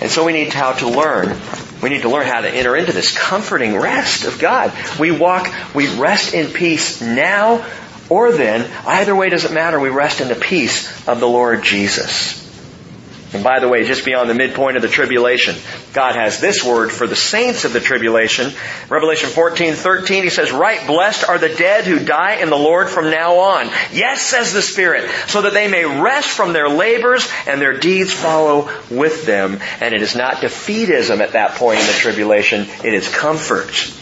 And 0.00 0.10
so 0.10 0.24
we 0.24 0.32
need 0.32 0.52
how 0.52 0.72
to 0.72 0.88
learn. 0.88 1.38
We 1.82 1.88
need 1.88 2.02
to 2.02 2.08
learn 2.08 2.26
how 2.26 2.40
to 2.40 2.48
enter 2.48 2.74
into 2.74 2.92
this 2.92 3.16
comforting 3.16 3.76
rest 3.76 4.24
of 4.24 4.38
God. 4.38 4.72
We 4.98 5.12
walk, 5.12 5.48
we 5.74 5.94
rest 5.96 6.34
in 6.34 6.52
peace 6.52 7.00
now 7.00 7.64
or 8.10 8.32
then. 8.32 8.70
Either 8.86 9.16
way 9.16 9.30
doesn't 9.30 9.54
matter. 9.54 9.80
We 9.80 9.88
rest 9.88 10.20
in 10.20 10.28
the 10.28 10.34
peace 10.34 11.08
of 11.08 11.20
the 11.20 11.28
Lord 11.28 11.62
Jesus. 11.62 12.40
And 13.32 13.44
by 13.44 13.60
the 13.60 13.68
way, 13.68 13.84
just 13.84 14.04
beyond 14.04 14.28
the 14.28 14.34
midpoint 14.34 14.76
of 14.76 14.82
the 14.82 14.88
tribulation, 14.88 15.54
God 15.92 16.16
has 16.16 16.40
this 16.40 16.64
word 16.64 16.90
for 16.90 17.06
the 17.06 17.14
saints 17.14 17.64
of 17.64 17.72
the 17.72 17.78
tribulation. 17.78 18.52
Revelation 18.88 19.30
14, 19.30 19.74
13, 19.74 20.24
he 20.24 20.30
says, 20.30 20.50
Write 20.50 20.88
blessed 20.88 21.28
are 21.28 21.38
the 21.38 21.54
dead 21.54 21.84
who 21.84 22.04
die 22.04 22.36
in 22.36 22.50
the 22.50 22.56
Lord 22.56 22.88
from 22.88 23.10
now 23.10 23.36
on. 23.36 23.70
Yes, 23.92 24.22
says 24.22 24.52
the 24.52 24.62
Spirit, 24.62 25.08
so 25.28 25.42
that 25.42 25.52
they 25.52 25.68
may 25.68 25.84
rest 25.84 26.28
from 26.28 26.52
their 26.52 26.68
labors 26.68 27.28
and 27.46 27.60
their 27.60 27.78
deeds 27.78 28.12
follow 28.12 28.68
with 28.90 29.26
them. 29.26 29.60
And 29.80 29.94
it 29.94 30.02
is 30.02 30.16
not 30.16 30.36
defeatism 30.36 31.20
at 31.20 31.32
that 31.32 31.52
point 31.52 31.80
in 31.80 31.86
the 31.86 31.92
tribulation, 31.92 32.66
it 32.84 32.94
is 32.94 33.08
comfort. 33.08 33.92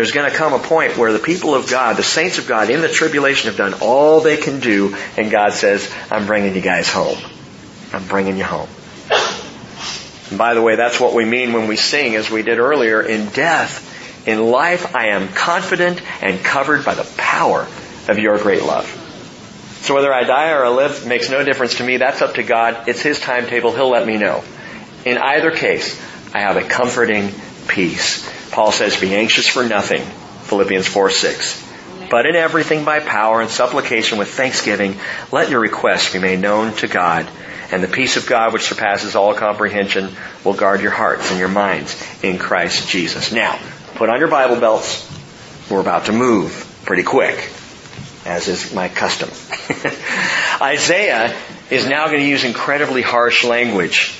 There's 0.00 0.12
going 0.12 0.30
to 0.30 0.34
come 0.34 0.54
a 0.54 0.58
point 0.58 0.96
where 0.96 1.12
the 1.12 1.18
people 1.18 1.54
of 1.54 1.68
God, 1.68 1.98
the 1.98 2.02
saints 2.02 2.38
of 2.38 2.46
God 2.46 2.70
in 2.70 2.80
the 2.80 2.88
tribulation 2.88 3.48
have 3.50 3.58
done 3.58 3.74
all 3.82 4.20
they 4.20 4.38
can 4.38 4.58
do, 4.58 4.96
and 5.18 5.30
God 5.30 5.52
says, 5.52 5.94
I'm 6.10 6.24
bringing 6.24 6.54
you 6.54 6.62
guys 6.62 6.90
home. 6.90 7.18
I'm 7.92 8.06
bringing 8.06 8.38
you 8.38 8.44
home. 8.44 8.70
And 10.30 10.38
by 10.38 10.54
the 10.54 10.62
way, 10.62 10.76
that's 10.76 10.98
what 10.98 11.12
we 11.12 11.26
mean 11.26 11.52
when 11.52 11.68
we 11.68 11.76
sing, 11.76 12.16
as 12.16 12.30
we 12.30 12.40
did 12.40 12.58
earlier, 12.58 13.02
in 13.02 13.28
death. 13.28 14.26
In 14.26 14.42
life, 14.42 14.96
I 14.96 15.08
am 15.08 15.28
confident 15.28 16.00
and 16.22 16.42
covered 16.42 16.82
by 16.82 16.94
the 16.94 17.06
power 17.18 17.68
of 18.08 18.18
your 18.18 18.38
great 18.38 18.62
love. 18.62 18.86
So 19.82 19.94
whether 19.94 20.14
I 20.14 20.24
die 20.24 20.52
or 20.52 20.64
I 20.64 20.70
live 20.70 21.06
makes 21.06 21.28
no 21.28 21.44
difference 21.44 21.76
to 21.76 21.84
me. 21.84 21.98
That's 21.98 22.22
up 22.22 22.36
to 22.36 22.42
God. 22.42 22.88
It's 22.88 23.02
His 23.02 23.20
timetable. 23.20 23.72
He'll 23.72 23.90
let 23.90 24.06
me 24.06 24.16
know. 24.16 24.44
In 25.04 25.18
either 25.18 25.50
case, 25.50 26.00
I 26.34 26.40
have 26.40 26.56
a 26.56 26.62
comforting 26.62 27.34
peace. 27.70 28.28
Paul 28.50 28.72
says, 28.72 29.00
be 29.00 29.14
anxious 29.14 29.46
for 29.46 29.64
nothing. 29.64 30.02
Philippians 30.02 30.86
4, 30.86 31.10
6. 31.10 31.68
But 32.10 32.26
in 32.26 32.34
everything 32.34 32.84
by 32.84 33.00
power 33.00 33.40
and 33.40 33.48
supplication 33.48 34.18
with 34.18 34.28
thanksgiving, 34.28 34.96
let 35.30 35.48
your 35.48 35.60
requests 35.60 36.12
be 36.12 36.18
made 36.18 36.40
known 36.40 36.74
to 36.76 36.88
God 36.88 37.28
and 37.72 37.82
the 37.82 37.88
peace 37.88 38.16
of 38.16 38.26
God, 38.26 38.52
which 38.52 38.64
surpasses 38.64 39.14
all 39.14 39.34
comprehension, 39.34 40.10
will 40.44 40.54
guard 40.54 40.80
your 40.80 40.90
hearts 40.90 41.30
and 41.30 41.38
your 41.38 41.48
minds 41.48 41.96
in 42.22 42.38
Christ 42.38 42.88
Jesus. 42.88 43.32
Now, 43.32 43.58
put 43.94 44.08
on 44.08 44.18
your 44.18 44.28
Bible 44.28 44.58
belts. 44.58 45.08
We're 45.70 45.80
about 45.80 46.06
to 46.06 46.12
move 46.12 46.66
pretty 46.84 47.04
quick, 47.04 47.36
as 48.26 48.48
is 48.48 48.74
my 48.74 48.88
custom. 48.88 49.30
Isaiah 50.60 51.36
is 51.70 51.86
now 51.86 52.06
going 52.06 52.18
to 52.18 52.26
use 52.26 52.42
incredibly 52.42 53.02
harsh 53.02 53.44
language 53.44 54.16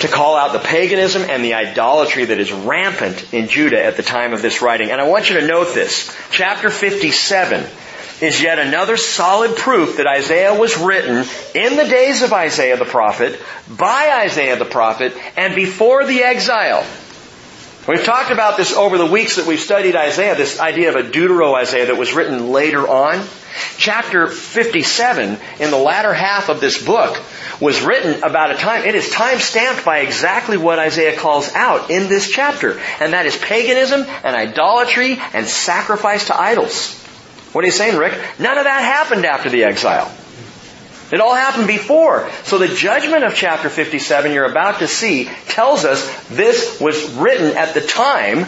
to 0.00 0.08
call 0.08 0.36
out 0.36 0.52
the 0.52 0.58
paganism 0.58 1.22
and 1.22 1.44
the 1.44 1.54
idolatry 1.54 2.24
that 2.24 2.38
is 2.38 2.52
rampant 2.52 3.32
in 3.32 3.48
Judah 3.48 3.82
at 3.82 3.96
the 3.96 4.02
time 4.02 4.32
of 4.32 4.42
this 4.42 4.62
writing. 4.62 4.90
And 4.90 5.00
I 5.00 5.08
want 5.08 5.30
you 5.30 5.40
to 5.40 5.46
note 5.46 5.74
this. 5.74 6.14
Chapter 6.30 6.70
57 6.70 7.66
is 8.20 8.42
yet 8.42 8.58
another 8.58 8.96
solid 8.96 9.56
proof 9.56 9.96
that 9.96 10.06
Isaiah 10.06 10.58
was 10.58 10.76
written 10.78 11.24
in 11.54 11.76
the 11.76 11.84
days 11.84 12.22
of 12.22 12.32
Isaiah 12.32 12.76
the 12.76 12.84
prophet, 12.84 13.40
by 13.68 14.22
Isaiah 14.24 14.56
the 14.56 14.64
prophet, 14.64 15.14
and 15.36 15.54
before 15.54 16.04
the 16.04 16.22
exile. 16.22 16.84
We've 17.90 18.04
talked 18.04 18.30
about 18.30 18.56
this 18.56 18.72
over 18.72 18.98
the 18.98 19.06
weeks 19.06 19.34
that 19.34 19.48
we've 19.48 19.58
studied 19.58 19.96
Isaiah, 19.96 20.36
this 20.36 20.60
idea 20.60 20.90
of 20.90 20.94
a 20.94 21.02
Deutero 21.02 21.54
Isaiah 21.54 21.86
that 21.86 21.96
was 21.96 22.12
written 22.12 22.50
later 22.52 22.86
on. 22.86 23.26
Chapter 23.78 24.28
57, 24.28 25.38
in 25.58 25.70
the 25.72 25.76
latter 25.76 26.14
half 26.14 26.50
of 26.50 26.60
this 26.60 26.80
book, 26.80 27.20
was 27.60 27.82
written 27.82 28.22
about 28.22 28.52
a 28.52 28.54
time, 28.54 28.84
it 28.84 28.94
is 28.94 29.10
time 29.10 29.40
stamped 29.40 29.84
by 29.84 29.98
exactly 29.98 30.56
what 30.56 30.78
Isaiah 30.78 31.18
calls 31.18 31.52
out 31.52 31.90
in 31.90 32.08
this 32.08 32.30
chapter, 32.30 32.78
and 33.00 33.12
that 33.12 33.26
is 33.26 33.36
paganism 33.36 34.02
and 34.22 34.36
idolatry 34.36 35.18
and 35.32 35.48
sacrifice 35.48 36.28
to 36.28 36.40
idols. 36.40 36.94
What 37.50 37.64
are 37.64 37.66
you 37.66 37.72
saying, 37.72 37.98
Rick? 37.98 38.12
None 38.38 38.56
of 38.56 38.64
that 38.66 38.82
happened 38.82 39.26
after 39.26 39.50
the 39.50 39.64
exile. 39.64 40.14
It 41.12 41.20
all 41.20 41.34
happened 41.34 41.66
before. 41.66 42.30
So 42.44 42.58
the 42.58 42.68
judgment 42.68 43.24
of 43.24 43.34
chapter 43.34 43.68
57 43.68 44.32
you're 44.32 44.44
about 44.44 44.78
to 44.78 44.88
see 44.88 45.28
tells 45.48 45.84
us 45.84 46.08
this 46.28 46.80
was 46.80 47.10
written 47.14 47.56
at 47.56 47.74
the 47.74 47.80
time 47.80 48.46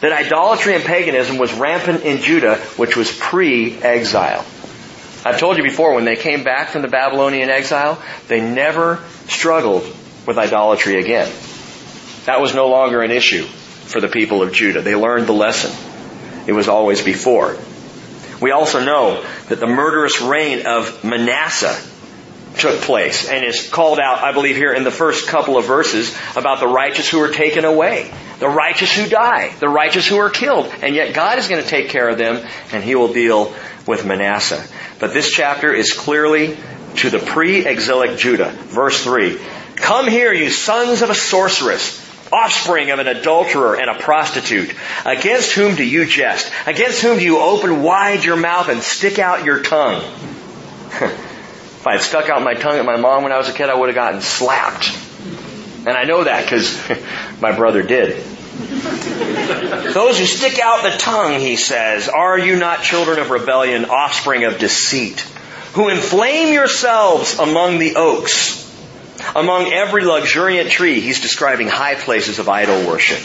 that 0.00 0.12
idolatry 0.12 0.74
and 0.74 0.84
paganism 0.84 1.38
was 1.38 1.52
rampant 1.54 2.02
in 2.02 2.20
Judah, 2.20 2.56
which 2.76 2.96
was 2.96 3.16
pre-exile. 3.16 4.44
I've 5.24 5.38
told 5.38 5.56
you 5.56 5.62
before, 5.62 5.94
when 5.94 6.04
they 6.04 6.16
came 6.16 6.44
back 6.44 6.68
from 6.68 6.82
the 6.82 6.88
Babylonian 6.88 7.48
exile, 7.48 8.02
they 8.28 8.42
never 8.42 9.02
struggled 9.28 9.84
with 10.26 10.36
idolatry 10.36 11.00
again. 11.00 11.32
That 12.26 12.40
was 12.40 12.54
no 12.54 12.68
longer 12.68 13.00
an 13.02 13.10
issue 13.10 13.44
for 13.44 14.00
the 14.00 14.08
people 14.08 14.42
of 14.42 14.52
Judah. 14.52 14.82
They 14.82 14.94
learned 14.94 15.26
the 15.26 15.32
lesson. 15.32 15.72
It 16.46 16.52
was 16.52 16.68
always 16.68 17.02
before. 17.02 17.56
We 18.40 18.50
also 18.50 18.84
know 18.84 19.24
that 19.48 19.60
the 19.60 19.66
murderous 19.66 20.20
reign 20.20 20.66
of 20.66 21.04
Manasseh 21.04 21.76
took 22.56 22.80
place 22.82 23.28
and 23.28 23.44
is 23.44 23.68
called 23.68 23.98
out, 23.98 24.18
I 24.18 24.32
believe, 24.32 24.56
here 24.56 24.72
in 24.72 24.84
the 24.84 24.90
first 24.90 25.26
couple 25.26 25.56
of 25.56 25.66
verses 25.66 26.16
about 26.36 26.60
the 26.60 26.68
righteous 26.68 27.10
who 27.10 27.20
are 27.20 27.32
taken 27.32 27.64
away, 27.64 28.12
the 28.38 28.48
righteous 28.48 28.92
who 28.92 29.08
die, 29.08 29.52
the 29.60 29.68
righteous 29.68 30.06
who 30.06 30.18
are 30.18 30.30
killed, 30.30 30.72
and 30.82 30.94
yet 30.94 31.14
God 31.14 31.38
is 31.38 31.48
going 31.48 31.62
to 31.62 31.68
take 31.68 31.88
care 31.88 32.08
of 32.08 32.18
them 32.18 32.46
and 32.72 32.84
He 32.84 32.94
will 32.94 33.12
deal 33.12 33.54
with 33.86 34.06
Manasseh. 34.06 34.64
But 34.98 35.12
this 35.12 35.30
chapter 35.30 35.72
is 35.72 35.92
clearly 35.92 36.56
to 36.96 37.10
the 37.10 37.18
pre-exilic 37.18 38.18
Judah. 38.18 38.50
Verse 38.50 39.02
3. 39.02 39.38
Come 39.76 40.08
here, 40.08 40.32
you 40.32 40.50
sons 40.50 41.02
of 41.02 41.10
a 41.10 41.14
sorceress 41.14 42.03
offspring 42.34 42.90
of 42.90 42.98
an 42.98 43.06
adulterer 43.06 43.76
and 43.76 43.88
a 43.88 43.94
prostitute. 43.94 44.74
Against 45.04 45.52
whom 45.52 45.76
do 45.76 45.84
you 45.84 46.04
jest? 46.04 46.50
Against 46.66 47.00
whom 47.00 47.18
do 47.18 47.24
you 47.24 47.38
open 47.38 47.82
wide 47.82 48.24
your 48.24 48.36
mouth 48.36 48.68
and 48.68 48.82
stick 48.82 49.18
out 49.18 49.44
your 49.44 49.62
tongue? 49.62 50.02
if 50.90 51.86
I 51.86 51.92
had 51.92 52.02
stuck 52.02 52.28
out 52.28 52.42
my 52.42 52.54
tongue 52.54 52.78
at 52.78 52.84
my 52.84 52.96
mom 52.96 53.22
when 53.22 53.32
I 53.32 53.38
was 53.38 53.48
a 53.48 53.52
kid, 53.52 53.70
I 53.70 53.74
would 53.74 53.88
have 53.88 53.94
gotten 53.94 54.20
slapped. 54.20 54.90
And 55.86 55.96
I 55.96 56.04
know 56.04 56.24
that 56.24 56.44
because 56.44 56.76
my 57.40 57.52
brother 57.52 57.82
did. 57.82 58.24
Those 59.94 60.18
who 60.18 60.24
stick 60.24 60.58
out 60.58 60.82
the 60.82 60.96
tongue, 60.96 61.38
he 61.38 61.56
says, 61.56 62.08
are 62.08 62.38
you 62.38 62.56
not 62.56 62.82
children 62.82 63.18
of 63.20 63.30
rebellion, 63.30 63.84
offspring 63.84 64.44
of 64.44 64.58
deceit, 64.58 65.20
who 65.74 65.88
inflame 65.88 66.52
yourselves 66.52 67.38
among 67.38 67.78
the 67.78 67.96
oaks? 67.96 68.63
Among 69.34 69.72
every 69.72 70.04
luxuriant 70.04 70.70
tree, 70.70 71.00
he's 71.00 71.20
describing 71.20 71.68
high 71.68 71.94
places 71.94 72.38
of 72.38 72.48
idol 72.48 72.86
worship. 72.86 73.20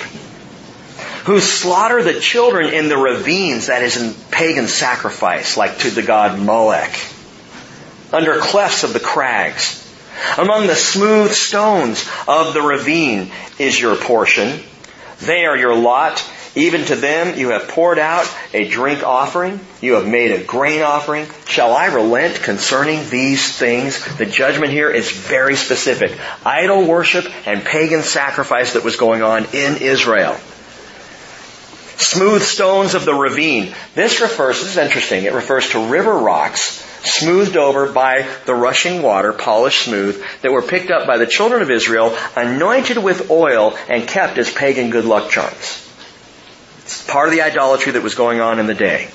Who 1.26 1.40
slaughter 1.40 2.02
the 2.02 2.20
children 2.20 2.74
in 2.74 2.90
the 2.90 2.98
ravines, 2.98 3.68
that 3.68 3.84
is 3.84 4.02
in 4.02 4.14
pagan 4.32 4.68
sacrifice, 4.68 5.58
like 5.58 5.80
to 5.80 5.90
the 5.90 6.02
god 6.02 6.40
Molech. 6.40 6.98
Under 8.12 8.40
clefts 8.40 8.84
of 8.84 8.94
the 8.94 9.00
crags. 9.00 9.86
Among 10.38 10.68
the 10.68 10.76
smooth 10.76 11.32
stones 11.32 12.10
of 12.28 12.54
the 12.54 12.62
ravine 12.62 13.32
is 13.58 13.80
your 13.80 13.96
portion. 13.96 14.62
They 15.22 15.46
are 15.46 15.58
your 15.58 15.76
lot 15.76 16.20
even 16.56 16.86
to 16.86 16.96
them 16.96 17.38
you 17.38 17.50
have 17.50 17.68
poured 17.68 18.00
out 18.00 18.30
a 18.54 18.68
drink 18.68 19.04
offering. 19.04 19.60
You 19.82 19.94
have 19.94 20.08
made 20.08 20.32
a 20.32 20.44
grain 20.44 20.82
offering. 20.82 21.28
Shall 21.46 21.74
I 21.74 21.88
relent 21.88 22.42
concerning 22.42 23.10
these 23.10 23.56
things? 23.56 24.18
The 24.18 24.26
judgment 24.26 24.72
here 24.72 24.90
is 24.90 25.12
very 25.12 25.56
specific. 25.56 26.18
Idol 26.46 26.86
worship 26.86 27.26
and 27.48 27.64
pagan 27.64 28.02
sacrifice 28.02 28.74
that 28.74 28.84
was 28.84 28.96
going 28.96 29.22
on 29.22 29.46
in 29.54 29.78
Israel. 29.82 30.36
Smooth 31.98 32.42
stones 32.42 32.96
of 32.96 33.06
the 33.06 33.14
ravine. 33.14 33.74
This 33.94 34.22
refers, 34.22 34.60
this 34.60 34.72
is 34.72 34.78
interesting, 34.78 35.26
it 35.26 35.34
refers 35.34 35.70
to 35.72 35.92
river 35.92 36.18
rocks 36.18 36.86
smoothed 37.04 37.58
over 37.58 37.92
by 37.92 38.28
the 38.46 38.56
rushing 38.56 39.02
water, 39.02 39.34
polished 39.34 39.84
smooth, 39.84 40.22
that 40.42 40.52
were 40.52 40.62
picked 40.62 40.92
up 40.92 41.08
by 41.08 41.18
the 41.18 41.26
children 41.26 41.62
of 41.62 41.72
Israel, 41.72 42.16
anointed 42.36 42.98
with 42.98 43.30
oil, 43.30 43.76
and 43.90 44.08
kept 44.08 44.38
as 44.38 44.52
pagan 44.52 44.90
good 44.90 45.06
luck 45.06 45.30
charms. 45.30 45.89
It's 46.90 47.06
part 47.06 47.28
of 47.28 47.36
the 47.36 47.44
idolatry 47.44 47.92
that 47.92 48.02
was 48.02 48.16
going 48.16 48.42
on 48.42 48.58
in 48.58 48.66
the 48.66 48.74
day. 48.74 49.10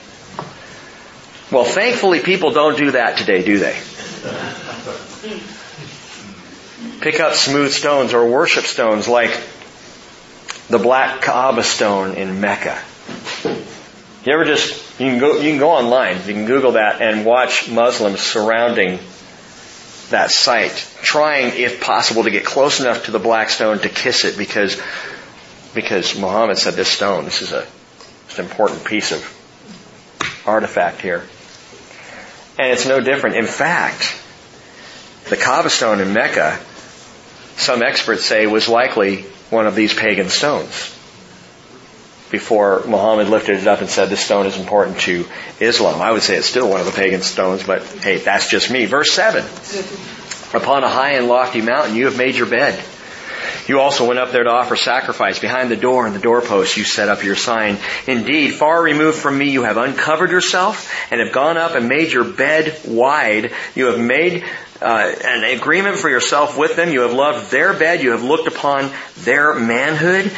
Well, 1.50 1.64
thankfully 1.64 2.20
people 2.20 2.52
don't 2.52 2.78
do 2.78 2.92
that 2.92 3.18
today, 3.18 3.42
do 3.42 3.58
they? 3.58 3.76
Pick 7.00 7.18
up 7.18 7.34
smooth 7.34 7.72
stones 7.72 8.14
or 8.14 8.30
worship 8.30 8.62
stones 8.62 9.08
like 9.08 9.36
the 10.68 10.78
black 10.78 11.20
Kaaba 11.20 11.64
stone 11.64 12.14
in 12.14 12.40
Mecca. 12.40 12.80
You 13.44 14.32
ever 14.32 14.44
just 14.44 15.00
You 15.00 15.10
can 15.10 15.18
go, 15.18 15.40
you 15.40 15.50
can 15.50 15.58
go 15.58 15.70
online, 15.70 16.18
you 16.28 16.32
can 16.32 16.46
Google 16.46 16.72
that 16.72 17.02
and 17.02 17.26
watch 17.26 17.68
Muslims 17.68 18.20
surrounding 18.20 19.00
that 20.10 20.30
site, 20.30 20.88
trying, 21.02 21.52
if 21.56 21.80
possible, 21.80 22.22
to 22.22 22.30
get 22.30 22.44
close 22.44 22.78
enough 22.78 23.06
to 23.06 23.10
the 23.10 23.18
black 23.18 23.50
stone 23.50 23.80
to 23.80 23.88
kiss 23.88 24.24
it 24.24 24.38
because, 24.38 24.80
because 25.74 26.18
Muhammad 26.18 26.58
said 26.58 26.74
this 26.74 26.88
stone, 26.88 27.24
this 27.24 27.42
is 27.42 27.52
a, 27.52 27.66
an 28.36 28.44
important 28.44 28.84
piece 28.84 29.12
of 29.12 29.22
artifact 30.46 31.00
here. 31.00 31.24
And 32.58 32.72
it's 32.72 32.86
no 32.86 33.00
different. 33.00 33.36
In 33.36 33.46
fact, 33.46 34.20
the 35.28 35.36
Kaaba 35.36 35.70
stone 35.70 36.00
in 36.00 36.12
Mecca, 36.12 36.58
some 37.56 37.82
experts 37.82 38.24
say 38.24 38.46
was 38.46 38.68
likely 38.68 39.22
one 39.50 39.66
of 39.66 39.74
these 39.74 39.92
pagan 39.92 40.28
stones 40.28 40.90
before 42.30 42.82
Muhammad 42.86 43.28
lifted 43.28 43.60
it 43.60 43.66
up 43.66 43.80
and 43.80 43.88
said 43.88 44.08
this 44.08 44.24
stone 44.24 44.46
is 44.46 44.58
important 44.58 44.98
to 44.98 45.24
Islam. 45.60 46.00
I 46.02 46.10
would 46.10 46.22
say 46.22 46.36
it's 46.36 46.48
still 46.48 46.68
one 46.68 46.80
of 46.80 46.86
the 46.86 46.92
pagan 46.92 47.22
stones, 47.22 47.62
but 47.64 47.82
hey, 47.82 48.16
that's 48.16 48.50
just 48.50 48.70
me. 48.70 48.86
Verse 48.86 49.12
7. 49.12 49.44
Upon 50.60 50.84
a 50.84 50.88
high 50.88 51.12
and 51.12 51.28
lofty 51.28 51.60
mountain 51.60 51.94
you 51.94 52.06
have 52.06 52.18
made 52.18 52.34
your 52.34 52.48
bed. 52.48 52.82
You 53.66 53.80
also 53.80 54.06
went 54.06 54.18
up 54.18 54.30
there 54.30 54.44
to 54.44 54.50
offer 54.50 54.76
sacrifice. 54.76 55.38
Behind 55.38 55.70
the 55.70 55.76
door 55.76 56.06
and 56.06 56.14
the 56.14 56.20
doorpost 56.20 56.76
you 56.76 56.84
set 56.84 57.08
up 57.08 57.24
your 57.24 57.36
sign. 57.36 57.78
Indeed, 58.06 58.54
far 58.54 58.82
removed 58.82 59.18
from 59.18 59.38
me 59.38 59.50
you 59.50 59.62
have 59.62 59.76
uncovered 59.76 60.30
yourself 60.30 60.92
and 61.10 61.20
have 61.20 61.32
gone 61.32 61.56
up 61.56 61.74
and 61.74 61.88
made 61.88 62.12
your 62.12 62.24
bed 62.24 62.78
wide. 62.86 63.52
You 63.74 63.86
have 63.86 63.98
made 63.98 64.44
uh, 64.82 65.14
an 65.24 65.44
agreement 65.58 65.96
for 65.96 66.10
yourself 66.10 66.58
with 66.58 66.76
them. 66.76 66.90
You 66.90 67.00
have 67.02 67.12
loved 67.12 67.50
their 67.50 67.72
bed. 67.72 68.02
You 68.02 68.10
have 68.10 68.22
looked 68.22 68.48
upon 68.48 68.90
their 69.18 69.54
manhood. 69.54 70.30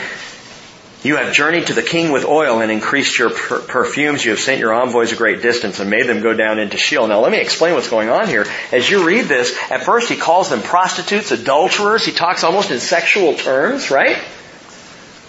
You 1.03 1.17
have 1.17 1.33
journeyed 1.33 1.67
to 1.67 1.75
the 1.75 1.83
king 1.83 2.11
with 2.11 2.25
oil 2.25 2.61
and 2.61 2.73
increased 2.73 3.19
your 3.19 3.31
per- 3.31 3.61
perfumes. 3.61 4.25
You 4.25 4.33
have 4.33 4.41
sent 4.41 4.61
your 4.61 4.73
envoys 4.73 5.13
a 5.13 5.17
great 5.17 5.43
distance 5.43 5.79
and 5.79 5.91
made 5.91 6.07
them 6.07 6.21
go 6.21 6.35
down 6.35 6.59
into 6.59 6.79
Sheol. 6.79 7.07
Now 7.07 7.21
let 7.21 7.31
me 7.31 7.39
explain 7.39 7.75
what's 7.75 7.91
going 7.91 8.09
on 8.09 8.29
here. 8.29 8.47
As 8.73 8.91
you 8.91 9.07
read 9.07 9.27
this, 9.27 9.57
at 9.71 9.85
first 9.85 10.09
he 10.09 10.17
calls 10.17 10.49
them 10.51 10.63
prostitutes, 10.63 11.31
adulterers. 11.31 12.05
He 12.05 12.13
talks 12.13 12.45
almost 12.45 12.71
in 12.71 12.81
sexual 12.81 13.35
terms, 13.35 13.91
right? 13.91 14.17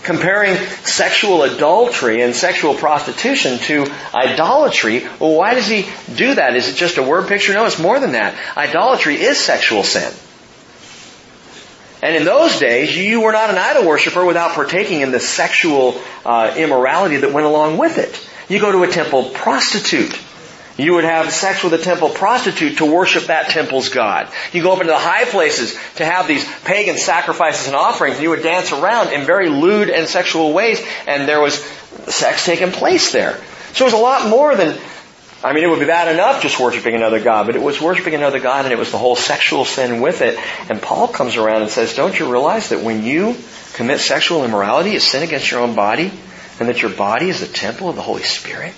Comparing 0.03 0.55
sexual 0.55 1.43
adultery 1.43 2.21
and 2.21 2.33
sexual 2.33 2.73
prostitution 2.73 3.59
to 3.59 3.85
idolatry. 4.15 5.05
Well, 5.19 5.35
why 5.35 5.53
does 5.53 5.67
he 5.67 5.85
do 6.15 6.35
that? 6.35 6.55
Is 6.55 6.69
it 6.69 6.75
just 6.75 6.97
a 6.97 7.03
word 7.03 7.27
picture? 7.27 7.53
No, 7.53 7.65
it's 7.65 7.77
more 7.77 7.99
than 7.99 8.13
that. 8.13 8.35
Idolatry 8.55 9.15
is 9.21 9.37
sexual 9.37 9.83
sin. 9.83 10.13
And 12.01 12.15
in 12.15 12.25
those 12.25 12.59
days, 12.59 12.95
you 12.95 13.21
were 13.21 13.31
not 13.31 13.49
an 13.49 13.57
idol 13.57 13.85
worshiper 13.85 14.23
without 14.23 14.51
partaking 14.51 15.01
in 15.01 15.11
the 15.11 15.19
sexual 15.19 15.99
uh, 16.25 16.53
immorality 16.55 17.17
that 17.17 17.33
went 17.33 17.47
along 17.47 17.77
with 17.77 17.97
it. 17.97 18.29
You 18.49 18.59
go 18.59 18.71
to 18.71 18.83
a 18.83 18.87
temple 18.87 19.31
prostitute. 19.31 20.17
You 20.77 20.93
would 20.93 21.05
have 21.05 21.33
sex 21.33 21.63
with 21.63 21.73
a 21.73 21.79
temple 21.79 22.09
prostitute 22.09 22.77
to 22.77 22.85
worship 22.85 23.25
that 23.25 23.49
temple's 23.49 23.89
God. 23.89 24.29
You 24.53 24.61
go 24.61 24.73
up 24.73 24.79
into 24.79 24.93
the 24.93 24.99
high 24.99 25.25
places 25.25 25.75
to 25.95 26.05
have 26.05 26.27
these 26.27 26.47
pagan 26.63 26.97
sacrifices 26.97 27.65
and 27.65 27.75
offerings, 27.75 28.17
and 28.17 28.23
you 28.23 28.29
would 28.29 28.43
dance 28.43 28.71
around 28.71 29.11
in 29.11 29.25
very 29.25 29.49
lewd 29.49 29.89
and 29.89 30.07
sexual 30.07 30.53
ways, 30.53 30.79
and 31.07 31.27
there 31.27 31.41
was 31.41 31.55
sex 32.05 32.45
taking 32.45 32.71
place 32.71 33.11
there. 33.11 33.41
So 33.73 33.85
it 33.85 33.87
was 33.87 33.93
a 33.93 33.97
lot 33.97 34.29
more 34.29 34.55
than 34.55 34.77
I 35.43 35.53
mean, 35.53 35.63
it 35.63 35.67
would 35.67 35.79
be 35.79 35.85
bad 35.85 36.13
enough 36.13 36.41
just 36.41 36.59
worshiping 36.59 36.95
another 36.95 37.23
God, 37.23 37.45
but 37.45 37.55
it 37.55 37.61
was 37.61 37.79
worshiping 37.79 38.15
another 38.15 38.39
God 38.39 38.65
and 38.65 38.73
it 38.73 38.77
was 38.77 38.91
the 38.91 38.97
whole 38.97 39.15
sexual 39.15 39.65
sin 39.65 40.01
with 40.01 40.21
it. 40.21 40.37
And 40.69 40.81
Paul 40.81 41.07
comes 41.07 41.35
around 41.35 41.61
and 41.61 41.69
says, 41.69 41.95
don't 41.95 42.17
you 42.17 42.31
realize 42.31 42.69
that 42.69 42.83
when 42.83 43.03
you 43.03 43.35
commit 43.73 43.99
sexual 43.99 44.43
immorality, 44.43 44.91
it's 44.91 45.05
sin 45.05 45.21
against 45.21 45.51
your 45.51 45.61
own 45.61 45.75
body 45.75 46.11
and 46.59 46.69
that 46.69 46.81
your 46.81 46.91
body 46.91 47.29
is 47.29 47.39
the 47.39 47.47
temple 47.47 47.87
of 47.87 47.95
the 47.95 48.01
Holy 48.01 48.23
Spirit? 48.23 48.73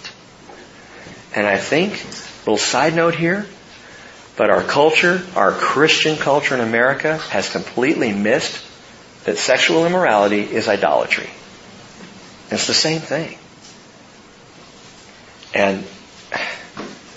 And 1.34 1.48
I 1.48 1.58
think, 1.58 1.94
little 2.40 2.58
side 2.58 2.94
note 2.94 3.16
here, 3.16 3.46
but 4.36 4.50
our 4.50 4.64
culture, 4.64 5.22
our 5.36 5.54
Christian 5.54 6.18
culture 6.18 6.56
in 6.56 6.62
America 6.62 7.18
has 7.18 7.50
completely 7.50 8.12
missed 8.12 8.66
that 9.26 9.38
sexual 9.38 9.86
immorality 9.86 10.42
is 10.42 10.68
idolatry. 10.68 11.30
It's 12.52 12.68
the 12.68 12.74
same 12.74 13.00
thing. 13.00 13.38
And 15.54 15.86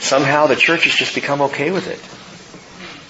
somehow 0.02 0.46
the 0.46 0.56
church 0.56 0.84
has 0.84 0.92
just 0.92 1.14
become 1.14 1.42
okay 1.42 1.70
with 1.70 1.86
it. 1.86 2.00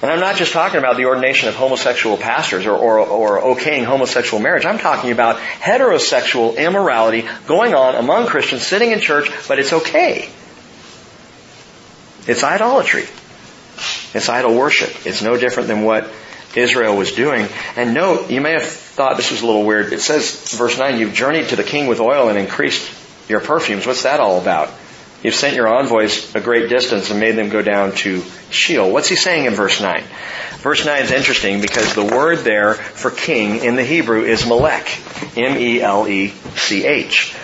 And 0.02 0.10
I'm 0.10 0.20
not 0.20 0.36
just 0.36 0.52
talking 0.52 0.78
about 0.78 0.96
the 0.96 1.04
ordination 1.06 1.48
of 1.48 1.54
homosexual 1.54 2.16
pastors 2.16 2.66
or, 2.66 2.76
or, 2.76 2.98
or 2.98 3.40
okaying 3.54 3.84
homosexual 3.84 4.42
marriage. 4.42 4.66
I'm 4.66 4.78
talking 4.78 5.12
about 5.12 5.36
heterosexual 5.36 6.56
immorality 6.56 7.28
going 7.46 7.74
on 7.74 7.94
among 7.94 8.26
Christians 8.26 8.66
sitting 8.66 8.90
in 8.90 8.98
church, 8.98 9.30
but 9.46 9.60
it's 9.60 9.72
okay. 9.72 10.28
It's 12.26 12.42
idolatry. 12.42 13.04
It's 14.12 14.28
idol 14.28 14.56
worship. 14.56 15.06
It's 15.06 15.22
no 15.22 15.36
different 15.36 15.68
than 15.68 15.82
what 15.82 16.08
Israel 16.56 16.96
was 16.96 17.12
doing. 17.12 17.46
And 17.76 17.94
note, 17.94 18.28
you 18.28 18.40
may 18.40 18.52
have 18.52 18.64
thought 18.64 19.16
this 19.16 19.30
was 19.30 19.42
a 19.42 19.46
little 19.46 19.64
weird. 19.64 19.92
It 19.92 20.00
says, 20.00 20.52
verse 20.52 20.78
9, 20.78 20.98
you've 20.98 21.14
journeyed 21.14 21.48
to 21.50 21.56
the 21.56 21.64
king 21.64 21.86
with 21.86 22.00
oil 22.00 22.28
and 22.28 22.36
increased 22.36 22.90
your 23.28 23.40
perfumes. 23.40 23.86
What's 23.86 24.02
that 24.02 24.20
all 24.20 24.40
about? 24.40 24.68
You've 25.22 25.34
sent 25.36 25.54
your 25.54 25.68
envoys 25.68 26.34
a 26.34 26.40
great 26.40 26.68
distance 26.68 27.10
and 27.10 27.20
made 27.20 27.36
them 27.36 27.48
go 27.48 27.62
down 27.62 27.92
to 27.92 28.24
Sheol. 28.50 28.90
What's 28.90 29.08
he 29.08 29.14
saying 29.14 29.44
in 29.44 29.54
verse 29.54 29.80
9? 29.80 30.02
Verse 30.58 30.84
9 30.84 31.02
is 31.02 31.12
interesting 31.12 31.60
because 31.60 31.94
the 31.94 32.04
word 32.04 32.38
there 32.38 32.74
for 32.74 33.12
king 33.12 33.64
in 33.64 33.76
the 33.76 33.84
Hebrew 33.84 34.24
is 34.24 34.44
melech. 34.44 34.98
M-E-L-E-C-H. 35.36 37.36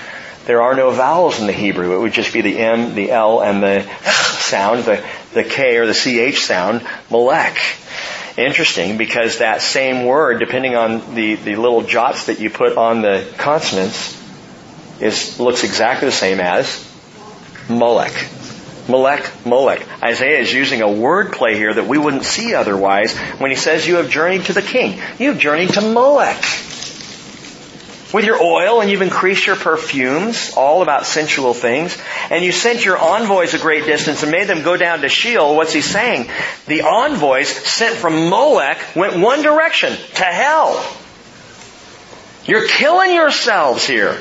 There 0.46 0.60
are 0.60 0.74
no 0.74 0.90
vowels 0.90 1.38
in 1.38 1.46
the 1.46 1.52
Hebrew. 1.52 1.94
It 1.94 2.00
would 2.00 2.12
just 2.12 2.32
be 2.32 2.40
the 2.40 2.58
M, 2.58 2.96
the 2.96 3.12
L, 3.12 3.42
and 3.42 3.62
the 3.62 3.88
sound, 4.40 4.84
the, 4.84 5.04
the 5.34 5.44
K 5.44 5.76
or 5.76 5.86
the 5.86 5.94
CH 5.94 6.38
sound, 6.38 6.84
melech. 7.10 7.58
Interesting 8.36 8.98
because 8.98 9.38
that 9.38 9.62
same 9.62 10.04
word, 10.04 10.40
depending 10.40 10.74
on 10.74 11.14
the, 11.14 11.36
the 11.36 11.54
little 11.54 11.82
jots 11.82 12.26
that 12.26 12.40
you 12.40 12.50
put 12.50 12.76
on 12.76 13.02
the 13.02 13.24
consonants, 13.36 14.16
is, 15.00 15.38
looks 15.38 15.62
exactly 15.62 16.06
the 16.06 16.12
same 16.12 16.40
as 16.40 16.87
Molech. 17.68 18.14
Molech, 18.88 19.30
Molech. 19.44 19.86
Isaiah 20.02 20.40
is 20.40 20.52
using 20.52 20.80
a 20.80 20.90
word 20.90 21.32
play 21.32 21.56
here 21.56 21.74
that 21.74 21.86
we 21.86 21.98
wouldn't 21.98 22.24
see 22.24 22.54
otherwise 22.54 23.16
when 23.38 23.50
he 23.50 23.56
says 23.56 23.86
you 23.86 23.96
have 23.96 24.10
journeyed 24.10 24.46
to 24.46 24.54
the 24.54 24.62
king. 24.62 24.98
You 25.18 25.30
have 25.30 25.38
journeyed 25.38 25.70
to 25.74 25.80
Molech. 25.80 26.42
With 28.10 28.24
your 28.24 28.42
oil 28.42 28.80
and 28.80 28.90
you've 28.90 29.02
increased 29.02 29.46
your 29.46 29.56
perfumes, 29.56 30.54
all 30.56 30.80
about 30.80 31.04
sensual 31.04 31.52
things, 31.52 31.98
and 32.30 32.42
you 32.42 32.52
sent 32.52 32.82
your 32.82 32.96
envoys 32.96 33.52
a 33.52 33.58
great 33.58 33.84
distance 33.84 34.22
and 34.22 34.32
made 34.32 34.46
them 34.46 34.62
go 34.62 34.78
down 34.78 35.02
to 35.02 35.10
Sheol. 35.10 35.54
What's 35.54 35.74
he 35.74 35.82
saying? 35.82 36.30
The 36.66 36.82
envoys 36.82 37.48
sent 37.48 37.96
from 37.96 38.30
Molech 38.30 38.78
went 38.96 39.18
one 39.18 39.42
direction, 39.42 39.92
to 40.14 40.24
hell. 40.24 40.82
You're 42.46 42.66
killing 42.66 43.12
yourselves 43.12 43.86
here. 43.86 44.16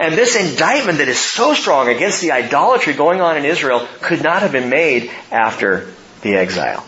And 0.00 0.14
this 0.14 0.34
indictment 0.34 0.96
that 0.96 1.08
is 1.08 1.20
so 1.20 1.52
strong 1.52 1.90
against 1.90 2.22
the 2.22 2.32
idolatry 2.32 2.94
going 2.94 3.20
on 3.20 3.36
in 3.36 3.44
Israel 3.44 3.86
could 4.00 4.22
not 4.22 4.40
have 4.40 4.50
been 4.50 4.70
made 4.70 5.10
after 5.30 5.92
the 6.22 6.36
exile. 6.36 6.86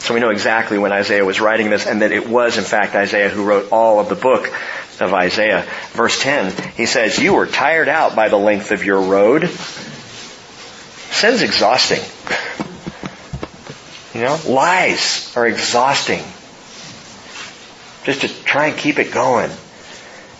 So 0.00 0.14
we 0.14 0.20
know 0.20 0.30
exactly 0.30 0.78
when 0.78 0.90
Isaiah 0.90 1.24
was 1.24 1.40
writing 1.40 1.70
this 1.70 1.86
and 1.86 2.02
that 2.02 2.10
it 2.10 2.28
was 2.28 2.58
in 2.58 2.64
fact 2.64 2.96
Isaiah 2.96 3.28
who 3.28 3.44
wrote 3.44 3.70
all 3.70 4.00
of 4.00 4.08
the 4.08 4.16
book 4.16 4.52
of 5.00 5.14
Isaiah. 5.14 5.64
Verse 5.92 6.20
10, 6.20 6.72
he 6.76 6.86
says, 6.86 7.20
you 7.20 7.34
were 7.34 7.46
tired 7.46 7.88
out 7.88 8.16
by 8.16 8.28
the 8.28 8.36
length 8.36 8.72
of 8.72 8.84
your 8.84 9.00
road. 9.00 9.48
Sin's 11.10 11.42
exhausting. 11.42 12.02
You 14.12 14.22
know, 14.22 14.40
lies 14.48 15.32
are 15.36 15.46
exhausting. 15.46 16.24
Just 18.02 18.22
to 18.22 18.28
try 18.44 18.66
and 18.66 18.76
keep 18.76 18.98
it 18.98 19.12
going. 19.12 19.52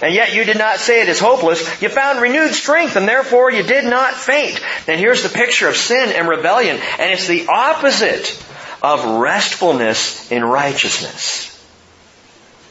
And 0.00 0.14
yet 0.14 0.34
you 0.34 0.44
did 0.44 0.58
not 0.58 0.78
say 0.78 1.02
it 1.02 1.08
is 1.08 1.18
hopeless. 1.18 1.82
You 1.82 1.88
found 1.88 2.20
renewed 2.20 2.52
strength 2.52 2.96
and 2.96 3.08
therefore 3.08 3.50
you 3.50 3.64
did 3.64 3.84
not 3.84 4.14
faint. 4.14 4.60
And 4.86 5.00
here's 5.00 5.24
the 5.24 5.28
picture 5.28 5.68
of 5.68 5.76
sin 5.76 6.12
and 6.12 6.28
rebellion. 6.28 6.76
And 6.98 7.12
it's 7.12 7.26
the 7.26 7.48
opposite 7.48 8.42
of 8.80 9.20
restfulness 9.20 10.30
in 10.30 10.44
righteousness. 10.44 11.54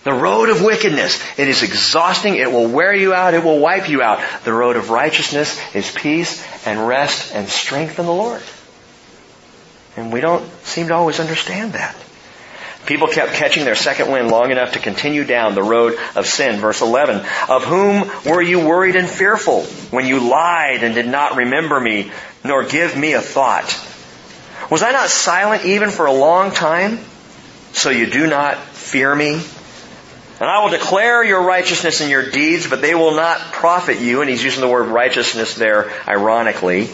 The 0.05 0.13
road 0.13 0.47
of 0.47 0.63
wickedness, 0.63 1.21
it 1.37 1.49
is 1.49 1.63
exhausting, 1.63 2.37
it 2.37 2.49
will 2.49 2.69
wear 2.69 2.93
you 2.93 3.13
out, 3.13 3.33
it 3.33 3.43
will 3.43 3.59
wipe 3.59 3.89
you 3.89 4.01
out. 4.01 4.23
The 4.45 4.53
road 4.53 4.77
of 4.77 4.89
righteousness 4.89 5.59
is 5.75 5.91
peace 5.91 6.41
and 6.65 6.87
rest 6.87 7.35
and 7.35 7.49
strength 7.49 7.99
in 7.99 8.05
the 8.05 8.13
Lord. 8.13 8.41
And 9.97 10.13
we 10.13 10.21
don't 10.21 10.49
seem 10.63 10.87
to 10.87 10.93
always 10.93 11.19
understand 11.19 11.73
that. 11.73 11.97
People 12.87 13.09
kept 13.09 13.33
catching 13.33 13.65
their 13.65 13.75
second 13.75 14.09
wind 14.09 14.29
long 14.29 14.49
enough 14.49 14.71
to 14.71 14.79
continue 14.79 15.25
down 15.25 15.55
the 15.55 15.61
road 15.61 15.99
of 16.15 16.25
sin. 16.25 16.61
Verse 16.61 16.81
11, 16.81 17.17
of 17.49 17.65
whom 17.65 18.09
were 18.25 18.41
you 18.41 18.65
worried 18.65 18.95
and 18.95 19.09
fearful 19.09 19.63
when 19.91 20.05
you 20.05 20.21
lied 20.21 20.83
and 20.83 20.95
did 20.95 21.05
not 21.05 21.35
remember 21.35 21.79
me, 21.79 22.09
nor 22.45 22.63
give 22.63 22.95
me 22.97 23.11
a 23.11 23.21
thought? 23.21 23.77
Was 24.71 24.83
I 24.83 24.91
not 24.91 25.09
silent 25.09 25.65
even 25.65 25.89
for 25.89 26.05
a 26.05 26.13
long 26.13 26.51
time? 26.51 26.99
So 27.73 27.89
you 27.89 28.09
do 28.09 28.25
not 28.25 28.57
fear 28.57 29.13
me? 29.13 29.33
And 30.39 30.49
I 30.49 30.63
will 30.63 30.69
declare 30.69 31.23
your 31.23 31.43
righteousness 31.43 31.99
and 31.99 32.09
your 32.09 32.29
deeds, 32.29 32.69
but 32.69 32.81
they 32.81 32.95
will 32.95 33.15
not 33.15 33.39
profit 33.51 33.99
you. 33.99 34.21
And 34.21 34.29
he's 34.29 34.43
using 34.43 34.61
the 34.61 34.67
word 34.67 34.87
righteousness 34.87 35.55
there 35.55 35.91
ironically. 36.07 36.89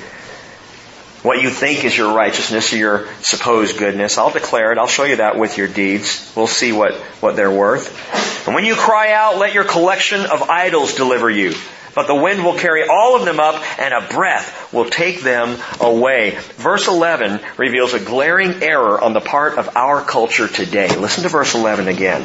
What 1.24 1.42
you 1.42 1.50
think 1.50 1.86
is 1.86 1.98
your 1.98 2.14
righteousness 2.14 2.74
or 2.74 2.78
your 2.78 3.08
supposed 3.22 3.78
goodness. 3.78 4.18
I'll 4.18 4.30
declare 4.30 4.74
it. 4.74 4.78
I'll 4.78 4.88
show 4.88 5.06
you 5.06 5.16
that 5.16 5.38
with 5.38 5.58
your 5.58 5.70
deeds. 5.70 6.32
We'll 6.36 6.48
see 6.48 6.74
what, 6.74 6.96
what 7.22 7.38
they're 7.38 7.50
worth. 7.50 8.46
And 8.46 8.54
when 8.54 8.66
you 8.66 8.76
cry 8.76 9.14
out, 9.14 9.38
let 9.38 9.54
your 9.54 9.64
collection 9.64 10.26
of 10.26 10.50
idols 10.50 10.96
deliver 10.96 11.30
you. 11.30 11.54
But 11.96 12.08
the 12.08 12.16
wind 12.16 12.44
will 12.44 12.58
carry 12.58 12.90
all 12.90 13.16
of 13.16 13.24
them 13.24 13.40
up 13.40 13.64
and 13.80 13.94
a 13.94 14.02
breath 14.14 14.74
will 14.74 14.90
take 14.90 15.22
them 15.22 15.58
away. 15.80 16.38
Verse 16.58 16.90
11 16.90 17.40
reveals 17.56 17.94
a 17.94 18.00
glaring 18.00 18.62
error 18.62 19.00
on 19.00 19.14
the 19.14 19.22
part 19.22 19.58
of 19.58 19.78
our 19.78 20.02
culture 20.02 20.50
today. 20.50 20.94
Listen 20.98 21.24
to 21.24 21.30
verse 21.30 21.56
11 21.56 21.88
again. 21.88 22.22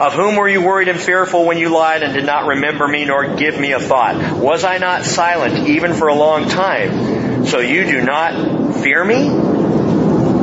Of 0.00 0.14
whom 0.14 0.34
were 0.34 0.48
you 0.48 0.60
worried 0.60 0.88
and 0.88 0.98
fearful 0.98 1.46
when 1.46 1.58
you 1.58 1.68
lied 1.68 2.02
and 2.02 2.14
did 2.14 2.26
not 2.26 2.48
remember 2.48 2.88
me 2.88 3.04
nor 3.04 3.36
give 3.36 3.60
me 3.60 3.72
a 3.72 3.78
thought? 3.78 4.36
Was 4.36 4.64
I 4.64 4.78
not 4.78 5.04
silent 5.04 5.68
even 5.68 5.94
for 5.94 6.08
a 6.08 6.14
long 6.14 6.48
time? 6.48 7.33
So 7.46 7.60
you 7.60 7.84
do 7.84 8.02
not 8.02 8.74
fear 8.82 9.04
me? 9.04 9.28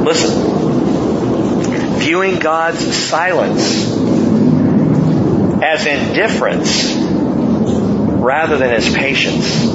Listen. 0.06 0.50
Viewing 2.00 2.40
God's 2.40 2.80
silence 2.96 3.86
as 5.64 5.86
indifference 5.86 6.94
rather 8.22 8.58
than 8.58 8.72
as 8.72 8.94
patience. 8.94 9.66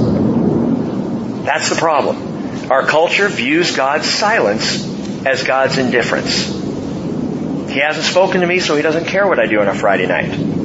That's 1.44 1.68
the 1.68 1.76
problem. 1.76 2.70
Our 2.70 2.84
culture 2.86 3.28
views 3.28 3.76
God's 3.76 4.08
silence 4.08 4.84
as 5.24 5.44
God's 5.44 5.78
indifference. 5.78 6.46
He 7.70 7.80
hasn't 7.80 8.06
spoken 8.06 8.40
to 8.40 8.46
me, 8.46 8.60
so 8.60 8.74
he 8.76 8.82
doesn't 8.82 9.06
care 9.06 9.26
what 9.26 9.38
I 9.38 9.46
do 9.46 9.60
on 9.60 9.68
a 9.68 9.74
Friday 9.74 10.06
night. 10.06 10.55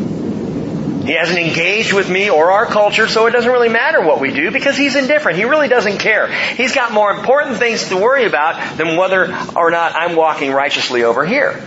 He 1.04 1.14
hasn't 1.14 1.40
engaged 1.40 1.94
with 1.94 2.10
me 2.10 2.30
or 2.30 2.52
our 2.52 2.66
culture, 2.66 3.08
so 3.08 3.26
it 3.26 3.32
doesn't 3.32 3.52
really 3.52 3.70
matter 3.70 4.02
what 4.02 4.20
we 4.20 4.32
do 4.32 4.52
because 4.52 4.78
he's 4.78 4.96
indifferent. 4.96 5.38
He 5.38 5.46
really 5.46 5.68
doesn't 5.68 5.98
care. 5.98 6.32
He's 6.32 6.76
got 6.76 6.92
more 6.92 7.12
important 7.12 7.58
things 7.58 7.90
to 7.90 7.98
worry 7.98 8.26
about 8.26 8.78
than 8.78 8.98
whether 8.98 9.24
or 9.56 9.72
not 9.72 9.96
I'm 9.96 10.16
walking 10.16 10.52
righteously 10.52 11.04
over 11.04 11.26
here. 11.26 11.60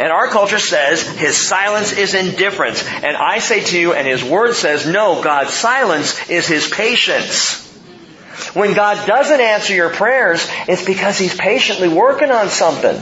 And 0.00 0.12
our 0.12 0.28
culture 0.28 0.58
says 0.58 1.02
his 1.02 1.36
silence 1.36 1.92
is 1.92 2.14
indifference. 2.14 2.86
And 2.86 3.16
I 3.16 3.38
say 3.38 3.62
to 3.64 3.78
you, 3.78 3.92
and 3.92 4.06
his 4.06 4.22
word 4.22 4.54
says, 4.54 4.86
no, 4.86 5.22
God's 5.22 5.52
silence 5.52 6.28
is 6.28 6.46
his 6.46 6.68
patience. 6.68 7.66
When 8.54 8.74
God 8.74 9.06
doesn't 9.06 9.40
answer 9.40 9.74
your 9.74 9.90
prayers, 9.90 10.46
it's 10.68 10.84
because 10.84 11.18
he's 11.18 11.34
patiently 11.36 11.88
working 11.88 12.30
on 12.30 12.48
something. 12.48 13.00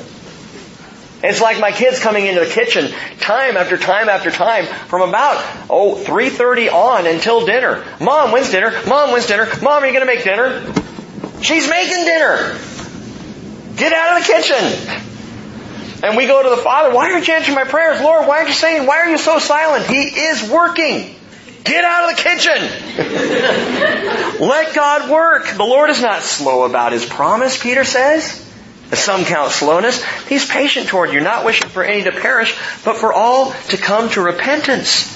It's 1.22 1.40
like 1.40 1.58
my 1.58 1.72
kids 1.72 1.98
coming 1.98 2.26
into 2.26 2.40
the 2.40 2.50
kitchen 2.50 2.92
time 3.18 3.56
after 3.56 3.76
time 3.76 4.08
after 4.08 4.30
time 4.30 4.66
from 4.66 5.08
about, 5.08 5.44
oh, 5.68 5.96
3.30 5.96 6.72
on 6.72 7.06
until 7.06 7.44
dinner. 7.44 7.84
Mom, 8.00 8.30
when's 8.30 8.50
dinner? 8.50 8.72
Mom, 8.86 9.10
when's 9.10 9.26
dinner? 9.26 9.48
Mom, 9.60 9.82
are 9.82 9.86
you 9.86 9.92
going 9.92 10.06
to 10.06 10.12
make 10.14 10.22
dinner? 10.22 10.62
She's 11.42 11.68
making 11.68 12.04
dinner. 12.04 12.56
Get 13.76 13.92
out 13.92 14.20
of 14.20 14.26
the 14.26 14.32
kitchen. 14.32 15.04
And 16.04 16.16
we 16.16 16.26
go 16.26 16.40
to 16.42 16.50
the 16.50 16.56
Father, 16.56 16.94
why 16.94 17.12
aren't 17.12 17.26
you 17.26 17.34
answering 17.34 17.56
my 17.56 17.64
prayers? 17.64 18.00
Lord, 18.00 18.28
why 18.28 18.38
aren't 18.38 18.48
you 18.48 18.54
saying, 18.54 18.86
why 18.86 19.00
are 19.00 19.10
you 19.10 19.18
so 19.18 19.40
silent? 19.40 19.86
He 19.86 20.02
is 20.02 20.48
working. 20.48 21.16
Get 21.64 21.84
out 21.84 22.10
of 22.10 22.16
the 22.16 22.22
kitchen. 22.22 22.62
Let 24.48 24.74
God 24.74 25.10
work. 25.10 25.48
The 25.48 25.64
Lord 25.64 25.90
is 25.90 26.00
not 26.00 26.22
slow 26.22 26.64
about 26.64 26.92
His 26.92 27.04
promise, 27.04 27.60
Peter 27.60 27.82
says. 27.84 28.47
As 28.90 28.98
some 28.98 29.24
count 29.24 29.52
slowness, 29.52 30.02
He's 30.28 30.48
patient 30.48 30.88
toward 30.88 31.12
you, 31.12 31.20
not 31.20 31.44
wishing 31.44 31.68
for 31.68 31.84
any 31.84 32.04
to 32.04 32.12
perish, 32.12 32.56
but 32.84 32.96
for 32.96 33.12
all 33.12 33.52
to 33.68 33.76
come 33.76 34.08
to 34.10 34.22
repentance. 34.22 35.14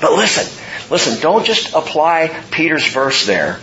But 0.00 0.12
listen, 0.12 0.46
listen, 0.90 1.20
don't 1.20 1.44
just 1.44 1.74
apply 1.74 2.28
Peter's 2.50 2.86
verse 2.86 3.26
there. 3.26 3.60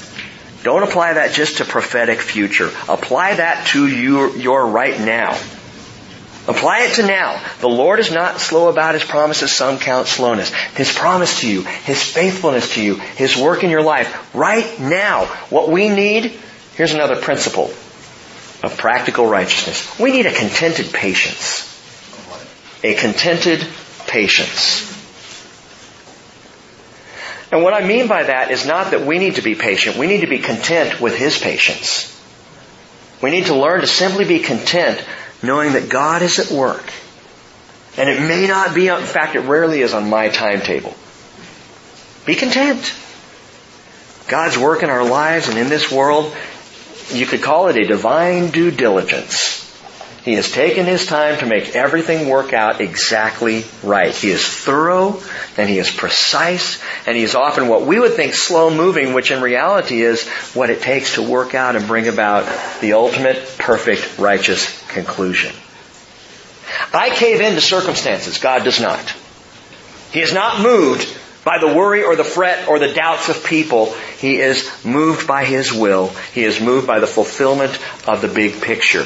Don't 0.64 0.84
apply 0.84 1.14
that 1.14 1.34
just 1.34 1.58
to 1.58 1.66
prophetic 1.66 2.20
future. 2.20 2.70
Apply 2.88 3.36
that 3.36 3.68
to 3.68 3.88
your, 3.88 4.36
your 4.38 4.68
right 4.68 5.00
now. 5.00 5.38
Apply 6.48 6.84
it 6.84 6.96
to 6.96 7.06
now. 7.06 7.42
The 7.60 7.68
Lord 7.68 8.00
is 8.00 8.12
not 8.12 8.40
slow 8.40 8.70
about 8.70 8.94
His 8.94 9.04
promises. 9.04 9.52
Some 9.52 9.80
count 9.80 10.08
slowness. 10.08 10.54
His 10.76 10.94
promise 10.94 11.42
to 11.42 11.50
you, 11.50 11.64
His 11.64 12.02
faithfulness 12.02 12.76
to 12.76 12.82
you, 12.82 12.96
His 12.96 13.36
work 13.36 13.64
in 13.66 13.70
your 13.70 13.82
life, 13.82 14.34
right 14.34 14.80
now. 14.80 15.26
What 15.50 15.70
we 15.70 15.90
need, 15.90 16.40
here's 16.76 16.94
another 16.94 17.18
principle 17.18 17.72
of 18.64 18.78
practical 18.78 19.28
righteousness. 19.28 20.00
We 20.00 20.12
need 20.12 20.26
a 20.26 20.34
contented 20.34 20.94
patience. 20.94 21.64
A 22.84 22.96
contented 22.96 23.66
patience. 24.08 24.94
And 27.52 27.64
what 27.64 27.74
I 27.74 27.86
mean 27.86 28.08
by 28.08 28.24
that 28.24 28.52
is 28.52 28.66
not 28.66 28.92
that 28.92 29.06
we 29.06 29.20
need 29.20 29.36
to 29.36 29.42
be 29.42 29.56
patient. 29.56 29.98
We 29.98 30.08
need 30.08 30.22
to 30.22 30.28
be 30.28 30.40
content 30.40 31.00
with 31.00 31.18
His 31.18 31.38
patience. 31.38 32.14
We 33.22 33.32
need 33.32 33.46
to 33.46 33.56
learn 33.56 33.82
to 33.82 33.88
simply 33.88 34.26
be 34.26 34.40
content 34.40 35.04
knowing 35.42 35.74
that 35.74 35.90
God 35.90 36.22
is 36.22 36.40
at 36.40 36.52
work. 36.52 36.92
And 37.98 38.10
it 38.10 38.20
may 38.20 38.48
not 38.48 38.76
be, 38.76 38.90
in 38.90 39.02
fact, 39.02 39.36
it 39.36 39.42
rarely 39.42 39.82
is 39.82 39.94
on 39.94 40.10
my 40.10 40.30
timetable. 40.30 40.94
Be 42.26 42.36
content. 42.36 42.94
God's 44.28 44.58
work 44.58 44.84
in 44.84 44.90
our 44.90 45.06
lives 45.06 45.48
and 45.48 45.58
in 45.58 45.70
this 45.70 45.92
world, 45.92 46.36
you 47.12 47.26
could 47.26 47.42
call 47.42 47.68
it 47.68 47.78
a 47.78 47.86
divine 47.86 48.50
due 48.50 48.72
diligence. 48.72 49.64
He 50.24 50.34
has 50.34 50.52
taken 50.52 50.86
his 50.86 51.06
time 51.06 51.38
to 51.40 51.46
make 51.46 51.74
everything 51.74 52.28
work 52.28 52.52
out 52.52 52.82
exactly 52.82 53.64
right. 53.82 54.14
He 54.14 54.30
is 54.30 54.46
thorough 54.46 55.22
and 55.56 55.70
he 55.70 55.80
is 55.80 55.90
precise 55.90 56.84
and 57.06 57.16
he 57.16 57.24
is 57.24 57.34
often 57.34 57.70
what 57.70 57.84
we 57.84 57.98
would 57.98 58.16
think 58.16 58.34
slow 58.34 58.70
moving, 58.70 59.14
which 59.14 59.32
in 59.32 59.42
reality 59.42 60.02
is 60.02 60.28
what 60.54 60.70
it 60.70 60.82
takes 60.82 61.16
to 61.16 61.22
work 61.22 61.56
out 61.56 61.78
and 61.78 61.88
bring 61.88 62.10
about 62.10 62.44
the 62.82 62.92
ultimate 62.92 63.38
perfect 63.58 64.20
righteous 64.20 64.86
conclusion. 64.90 65.56
I 66.94 67.10
cave 67.10 67.40
into 67.40 67.62
circumstances. 67.62 68.40
God 68.40 68.66
does 68.66 68.82
not. 68.82 69.14
He 70.12 70.20
is 70.20 70.34
not 70.34 70.62
moved 70.62 71.08
by 71.48 71.60
the 71.60 71.74
worry 71.74 72.04
or 72.04 72.18
the 72.18 72.26
fret 72.26 72.68
or 72.68 72.78
the 72.78 72.94
doubts 72.94 73.30
of 73.30 73.46
people. 73.46 73.94
He 74.18 74.36
is 74.36 74.70
moved 74.84 75.26
by 75.28 75.46
His 75.46 75.72
will. 75.72 76.10
He 76.34 76.44
is 76.44 76.60
moved 76.60 76.86
by 76.86 77.00
the 77.00 77.08
fulfillment 77.08 77.72
of 78.06 78.22
the 78.22 78.28
big 78.28 78.62
picture. 78.62 79.06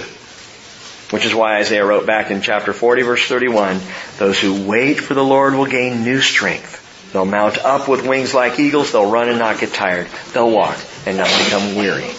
Which 1.12 1.23
is 1.23 1.36
why 1.36 1.58
Isaiah 1.58 1.86
wrote 1.86 2.08
back 2.08 2.32
in 2.32 2.41
chapter 2.41 2.73
40 2.73 3.04
verse 3.04 3.27
31, 3.27 3.80
those 4.17 4.39
who 4.39 4.65
wait 4.65 4.99
for 4.99 5.13
the 5.13 5.23
Lord 5.23 5.54
will 5.54 5.67
gain 5.67 6.04
new 6.04 6.19
strength. 6.19 6.80
They'll 7.13 7.25
mount 7.25 7.60
up 7.60 7.88
with 7.88 8.08
wings 8.08 8.34
like 8.34 8.60
eagles. 8.60 8.91
They'll 8.91 9.12
run 9.12 9.30
and 9.30 9.38
not 9.38 9.60
get 9.60 9.71
tired. 9.71 10.08
They'll 10.34 10.49
walk 10.49 10.80
and 11.06 11.17
not 11.17 11.30
become 11.45 11.75
weary. 11.75 12.10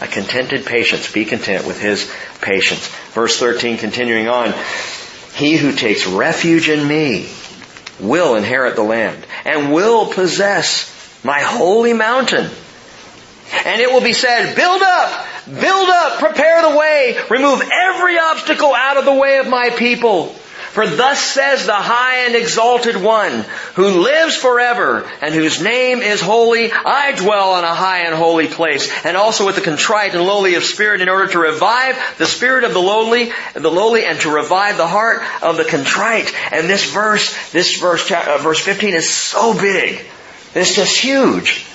A 0.00 0.08
contented 0.08 0.66
patience. 0.66 1.12
Be 1.12 1.24
content 1.24 1.64
with 1.64 1.80
His 1.80 2.12
patience. 2.40 2.88
Verse 3.12 3.38
13 3.38 3.78
continuing 3.78 4.26
on. 4.26 4.52
He 5.34 5.56
who 5.56 5.70
takes 5.70 6.08
refuge 6.08 6.68
in 6.68 6.88
me 6.88 7.28
will 8.00 8.36
inherit 8.36 8.76
the 8.76 8.82
land 8.82 9.24
and 9.44 9.72
will 9.72 10.12
possess 10.12 10.94
my 11.24 11.40
holy 11.40 11.92
mountain. 11.92 12.48
And 13.64 13.80
it 13.80 13.90
will 13.90 14.02
be 14.02 14.12
said, 14.12 14.54
build 14.54 14.82
up, 14.82 15.26
build 15.46 15.88
up, 15.88 16.18
prepare 16.18 16.70
the 16.70 16.76
way, 16.76 17.18
remove 17.30 17.62
every 17.62 18.18
obstacle 18.18 18.74
out 18.74 18.98
of 18.98 19.04
the 19.04 19.14
way 19.14 19.38
of 19.38 19.48
my 19.48 19.70
people. 19.70 20.34
For 20.78 20.86
thus 20.86 21.18
says 21.18 21.66
the 21.66 21.74
high 21.74 22.26
and 22.26 22.36
exalted 22.36 22.96
one, 22.96 23.44
who 23.74 24.00
lives 24.00 24.36
forever, 24.36 25.10
and 25.20 25.34
whose 25.34 25.60
name 25.60 26.02
is 26.02 26.20
holy, 26.20 26.70
I 26.70 27.16
dwell 27.16 27.54
on 27.54 27.64
a 27.64 27.74
high 27.74 28.02
and 28.02 28.14
holy 28.14 28.46
place, 28.46 28.88
and 29.04 29.16
also 29.16 29.44
with 29.44 29.56
the 29.56 29.60
contrite 29.60 30.14
and 30.14 30.22
lowly 30.22 30.54
of 30.54 30.62
spirit, 30.62 31.00
in 31.00 31.08
order 31.08 31.32
to 31.32 31.40
revive 31.40 31.98
the 32.18 32.26
spirit 32.26 32.62
of 32.62 32.74
the 32.74 32.80
lowly, 32.80 33.32
the 33.54 33.72
lowly, 33.72 34.04
and 34.04 34.20
to 34.20 34.30
revive 34.30 34.76
the 34.76 34.86
heart 34.86 35.20
of 35.42 35.56
the 35.56 35.64
contrite. 35.64 36.32
And 36.52 36.70
this 36.70 36.92
verse, 36.92 37.50
this 37.50 37.80
verse, 37.80 38.08
uh, 38.12 38.38
verse 38.40 38.60
15 38.60 38.94
is 38.94 39.10
so 39.10 39.58
big. 39.58 40.06
It's 40.54 40.76
just 40.76 40.96
huge. 40.96 41.66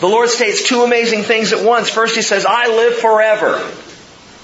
The 0.00 0.08
Lord 0.08 0.28
states 0.28 0.68
two 0.68 0.82
amazing 0.82 1.22
things 1.22 1.52
at 1.52 1.64
once. 1.64 1.88
First, 1.88 2.16
He 2.16 2.22
says, 2.22 2.46
I 2.48 2.66
live 2.66 2.96
forever. 2.96 3.58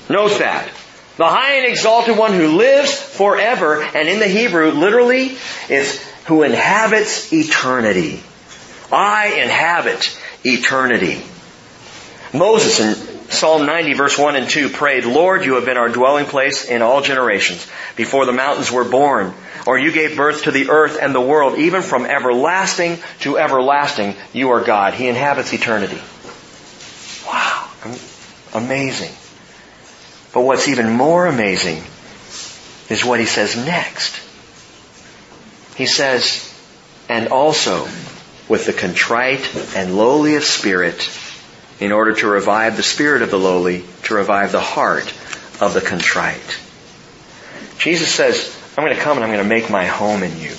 Note 0.09 0.39
that. 0.39 0.71
The 1.19 1.27
high 1.27 1.55
and 1.55 1.67
exalted 1.67 2.17
one 2.17 2.33
who 2.33 2.57
lives 2.57 2.95
forever, 2.95 3.83
and 3.83 4.09
in 4.09 4.21
the 4.21 4.29
Hebrew, 4.29 4.71
literally, 4.71 5.37
it's 5.69 6.01
who 6.27 6.45
inhabits 6.45 7.33
eternity. 7.33 8.23
I 8.93 9.41
inhabit 9.43 10.17
eternity. 10.45 11.21
Moses 12.33 12.79
in 12.79 13.31
Psalm 13.31 13.67
90 13.67 13.95
verse 13.95 14.17
1 14.17 14.37
and 14.37 14.49
2 14.49 14.69
prayed, 14.69 15.05
Lord, 15.05 15.45
you 15.45 15.57
have 15.57 15.65
been 15.65 15.77
our 15.77 15.89
dwelling 15.89 16.27
place 16.27 16.65
in 16.65 16.83
all 16.83 17.03
generations, 17.03 17.67
before 17.97 18.25
the 18.25 18.33
mountains 18.33 18.71
were 18.71 18.85
born, 18.85 19.35
or 19.67 19.77
you 19.77 19.91
gave 19.91 20.17
birth 20.17 20.45
to 20.45 20.53
the 20.53 20.71
earth 20.71 20.99
and 21.03 21.13
the 21.13 21.21
world, 21.21 21.59
even 21.59 21.83
from 21.83 22.07
everlasting 22.07 22.99
to 23.21 23.39
everlasting, 23.39 24.15
you 24.33 24.51
are 24.51 24.63
God. 24.63 24.95
He 24.95 25.09
inhabits 25.09 25.53
eternity. 25.53 26.01
Wow. 27.27 27.69
Amazing. 28.55 29.13
But 30.33 30.43
what's 30.43 30.69
even 30.69 30.91
more 30.91 31.27
amazing 31.27 31.83
is 32.89 33.05
what 33.05 33.21
he 33.21 33.27
says 33.27 33.57
next. 33.57 34.21
He 35.77 35.87
says, 35.87 36.45
and 37.09 37.29
also 37.29 37.85
with 38.49 38.67
the 38.67 38.73
contrite 38.73 39.55
and 39.77 39.97
lowly 39.97 40.37
of 40.37 40.45
spirit, 40.45 41.09
in 41.81 41.93
order 41.93 42.15
to 42.15 42.27
revive 42.27 42.77
the 42.77 42.83
spirit 42.83 43.23
of 43.23 43.31
the 43.31 43.39
lowly, 43.39 43.85
to 44.05 44.15
revive 44.15 44.53
the 44.53 44.61
heart 44.61 45.07
of 45.61 45.75
the 45.75 45.81
contrite. 45.81 46.59
Jesus 47.79 48.13
says, 48.13 48.55
I'm 48.77 48.85
going 48.85 48.97
to 48.97 49.03
come 49.03 49.17
and 49.17 49.25
I'm 49.25 49.31
going 49.31 49.43
to 49.43 49.49
make 49.49 49.71
my 49.71 49.87
home 49.87 50.23
in 50.23 50.39
you. 50.39 50.53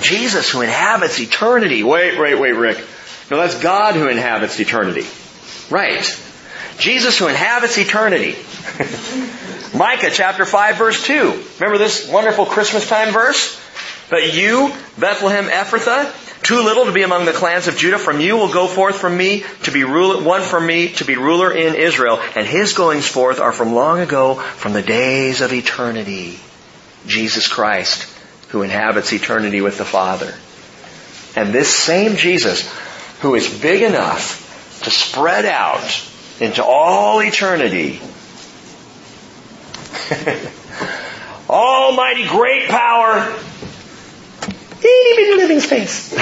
Jesus 0.00 0.50
who 0.50 0.60
inhabits 0.60 1.18
eternity. 1.18 1.82
Wait, 1.82 2.18
wait, 2.18 2.38
wait, 2.38 2.52
Rick. 2.52 2.78
No, 3.30 3.36
that's 3.36 3.60
God 3.60 3.94
who 3.94 4.08
inhabits 4.08 4.58
eternity. 4.60 5.06
Right. 5.68 6.04
Jesus 6.80 7.18
who 7.18 7.28
inhabits 7.28 7.78
eternity. 7.78 8.34
Micah 9.76 10.10
chapter 10.12 10.44
5 10.44 10.76
verse 10.76 11.04
2. 11.04 11.44
Remember 11.60 11.78
this 11.78 12.08
wonderful 12.08 12.46
Christmas 12.46 12.88
time 12.88 13.12
verse? 13.12 13.60
But 14.10 14.34
you, 14.34 14.74
Bethlehem 14.98 15.44
Ephrathah, 15.44 16.42
too 16.42 16.62
little 16.62 16.86
to 16.86 16.92
be 16.92 17.02
among 17.02 17.26
the 17.26 17.32
clans 17.32 17.68
of 17.68 17.76
Judah, 17.76 17.98
from 17.98 18.20
you 18.20 18.36
will 18.36 18.52
go 18.52 18.66
forth 18.66 18.96
from 18.96 19.16
me 19.16 19.44
to 19.64 19.70
be 19.70 19.84
ruler, 19.84 20.22
one 20.22 20.42
from 20.42 20.66
me 20.66 20.88
to 20.94 21.04
be 21.04 21.16
ruler 21.16 21.52
in 21.52 21.76
Israel, 21.76 22.20
and 22.34 22.46
his 22.46 22.72
goings 22.72 23.06
forth 23.06 23.38
are 23.38 23.52
from 23.52 23.74
long 23.74 24.00
ago, 24.00 24.34
from 24.34 24.72
the 24.72 24.82
days 24.82 25.42
of 25.42 25.52
eternity. 25.52 26.40
Jesus 27.06 27.46
Christ, 27.46 28.12
who 28.48 28.62
inhabits 28.62 29.12
eternity 29.12 29.60
with 29.60 29.78
the 29.78 29.84
Father. 29.84 30.34
And 31.36 31.54
this 31.54 31.68
same 31.68 32.16
Jesus, 32.16 32.68
who 33.20 33.36
is 33.36 33.60
big 33.60 33.82
enough 33.82 34.80
to 34.82 34.90
spread 34.90 35.44
out 35.44 36.09
into 36.40 36.64
all 36.64 37.20
eternity, 37.20 38.00
Almighty 41.48 42.26
great 42.26 42.68
power, 42.68 43.38
itty 44.78 45.16
bitty 45.16 45.36
living 45.36 45.60
space. 45.60 46.12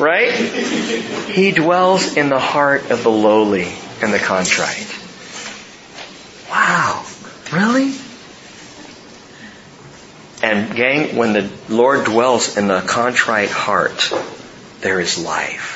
right? 0.00 0.32
He 0.32 1.52
dwells 1.52 2.16
in 2.16 2.28
the 2.28 2.38
heart 2.38 2.90
of 2.90 3.02
the 3.02 3.10
lowly 3.10 3.68
and 4.02 4.12
the 4.12 4.18
contrite. 4.18 4.86
Wow. 6.50 7.04
Really? 7.52 7.94
And 10.42 10.76
gang, 10.76 11.16
when 11.16 11.32
the 11.32 11.50
Lord 11.68 12.04
dwells 12.04 12.56
in 12.56 12.68
the 12.68 12.80
contrite 12.80 13.50
heart, 13.50 14.12
there 14.80 15.00
is 15.00 15.22
life. 15.22 15.75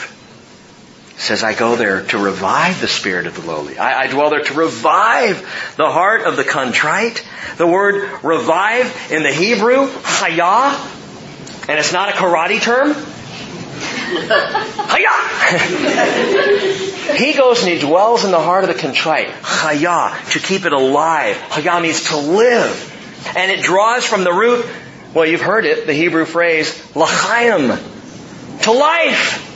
Says, 1.20 1.44
I 1.44 1.52
go 1.52 1.76
there 1.76 2.02
to 2.06 2.16
revive 2.18 2.80
the 2.80 2.88
spirit 2.88 3.26
of 3.26 3.34
the 3.34 3.42
lowly. 3.42 3.76
I, 3.76 4.04
I 4.04 4.06
dwell 4.06 4.30
there 4.30 4.42
to 4.42 4.54
revive 4.54 5.40
the 5.76 5.90
heart 5.90 6.22
of 6.22 6.38
the 6.38 6.44
contrite. 6.44 7.22
The 7.58 7.66
word 7.66 8.24
revive 8.24 9.08
in 9.10 9.22
the 9.22 9.30
Hebrew, 9.30 9.86
chaya, 9.86 10.72
and 11.68 11.78
it's 11.78 11.92
not 11.92 12.08
a 12.08 12.12
karate 12.12 12.58
term. 12.62 12.94
Chaya! 14.88 15.12
he 17.18 17.34
goes 17.34 17.62
and 17.64 17.70
he 17.70 17.78
dwells 17.78 18.24
in 18.24 18.30
the 18.30 18.40
heart 18.40 18.64
of 18.64 18.68
the 18.68 18.80
contrite. 18.80 19.28
Chaya, 19.28 20.32
to 20.32 20.38
keep 20.38 20.64
it 20.64 20.72
alive. 20.72 21.36
Chaya 21.36 21.82
means 21.82 22.04
to 22.04 22.16
live. 22.16 22.86
And 23.36 23.52
it 23.52 23.62
draws 23.62 24.06
from 24.06 24.24
the 24.24 24.32
root, 24.32 24.64
well, 25.12 25.26
you've 25.26 25.42
heard 25.42 25.66
it, 25.66 25.86
the 25.86 25.92
Hebrew 25.92 26.24
phrase, 26.24 26.72
lachayim, 26.94 28.62
to 28.62 28.72
life. 28.72 29.48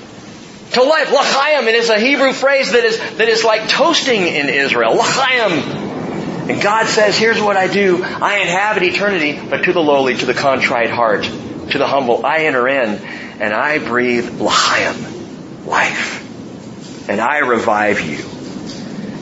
To 0.75 0.83
life. 0.83 1.09
Lachayim, 1.09 1.69
it 1.69 1.75
is 1.75 1.89
a 1.89 1.99
Hebrew 1.99 2.33
phrase 2.33 2.73
that 2.73 2.85
is, 2.85 2.99
that 2.99 3.29
is 3.29 3.45
like 3.45 3.69
toasting 3.69 4.27
in 4.27 4.49
Israel. 4.49 4.97
Lachayim. 4.97 6.51
And 6.51 6.61
God 6.61 6.87
says, 6.89 7.17
here's 7.17 7.41
what 7.41 7.57
I 7.57 7.69
do. 7.69 8.03
I 8.03 8.39
inhabit 8.39 8.83
eternity, 8.83 9.41
but 9.49 9.65
to 9.65 9.73
the 9.73 9.81
lowly, 9.81 10.17
to 10.17 10.27
the 10.27 10.35
contrite 10.35 10.91
heart, 10.91 11.25
to 11.25 11.79
the 11.79 11.87
humble, 11.87 12.27
I 12.27 12.45
enter 12.45 12.69
in 12.69 12.97
and 13.41 13.55
I 13.55 13.79
breathe 13.79 14.41
lachayim, 14.41 15.65
life. 15.65 17.09
And 17.09 17.21
I 17.21 17.39
revive 17.39 18.01
you. 18.01 18.25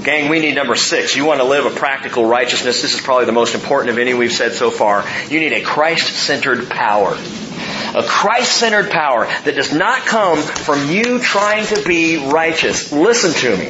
Gang, 0.04 0.30
we 0.30 0.40
need 0.40 0.56
number 0.56 0.74
six. 0.74 1.14
You 1.14 1.24
want 1.24 1.40
to 1.40 1.44
live 1.44 1.64
a 1.64 1.70
practical 1.70 2.26
righteousness. 2.26 2.82
This 2.82 2.94
is 2.94 3.00
probably 3.00 3.26
the 3.26 3.32
most 3.32 3.54
important 3.54 3.90
of 3.90 3.98
any 3.98 4.14
we've 4.14 4.32
said 4.32 4.52
so 4.52 4.70
far. 4.70 5.04
You 5.28 5.38
need 5.38 5.52
a 5.52 5.62
Christ-centered 5.62 6.68
power. 6.68 7.16
A 7.94 8.02
Christ-centered 8.02 8.90
power 8.90 9.26
that 9.26 9.54
does 9.54 9.72
not 9.72 10.00
come 10.00 10.38
from 10.38 10.90
you 10.90 11.18
trying 11.18 11.66
to 11.66 11.82
be 11.86 12.30
righteous. 12.30 12.92
Listen 12.92 13.32
to 13.32 13.56
me. 13.56 13.66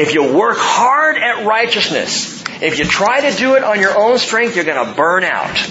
If 0.00 0.14
you 0.14 0.32
work 0.34 0.56
hard 0.58 1.16
at 1.16 1.46
righteousness, 1.46 2.42
if 2.62 2.78
you 2.78 2.84
try 2.84 3.30
to 3.30 3.36
do 3.36 3.56
it 3.56 3.64
on 3.64 3.80
your 3.80 3.98
own 3.98 4.18
strength, 4.18 4.56
you're 4.56 4.64
going 4.64 4.86
to 4.86 4.94
burn 4.94 5.24
out. 5.24 5.68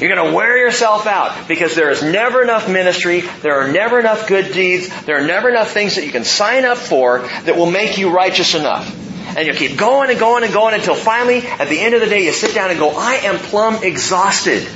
You're 0.00 0.14
going 0.14 0.30
to 0.30 0.34
wear 0.34 0.56
yourself 0.56 1.06
out 1.06 1.46
because 1.46 1.74
there 1.74 1.90
is 1.90 2.02
never 2.02 2.42
enough 2.42 2.70
ministry, 2.70 3.20
there 3.42 3.60
are 3.60 3.70
never 3.70 4.00
enough 4.00 4.26
good 4.26 4.52
deeds, 4.52 4.88
there 5.04 5.22
are 5.22 5.26
never 5.26 5.50
enough 5.50 5.72
things 5.72 5.96
that 5.96 6.06
you 6.06 6.10
can 6.10 6.24
sign 6.24 6.64
up 6.64 6.78
for 6.78 7.18
that 7.18 7.56
will 7.56 7.70
make 7.70 7.98
you 7.98 8.10
righteous 8.10 8.54
enough. 8.54 8.96
And 9.36 9.46
you 9.46 9.52
keep 9.52 9.76
going 9.76 10.10
and 10.10 10.18
going 10.18 10.42
and 10.42 10.52
going 10.52 10.74
until 10.74 10.94
finally, 10.94 11.38
at 11.46 11.68
the 11.68 11.78
end 11.78 11.94
of 11.94 12.00
the 12.00 12.06
day, 12.06 12.24
you 12.24 12.32
sit 12.32 12.54
down 12.54 12.70
and 12.70 12.78
go, 12.78 12.90
I 12.96 13.16
am 13.16 13.36
plumb 13.38 13.84
exhausted. 13.84 14.66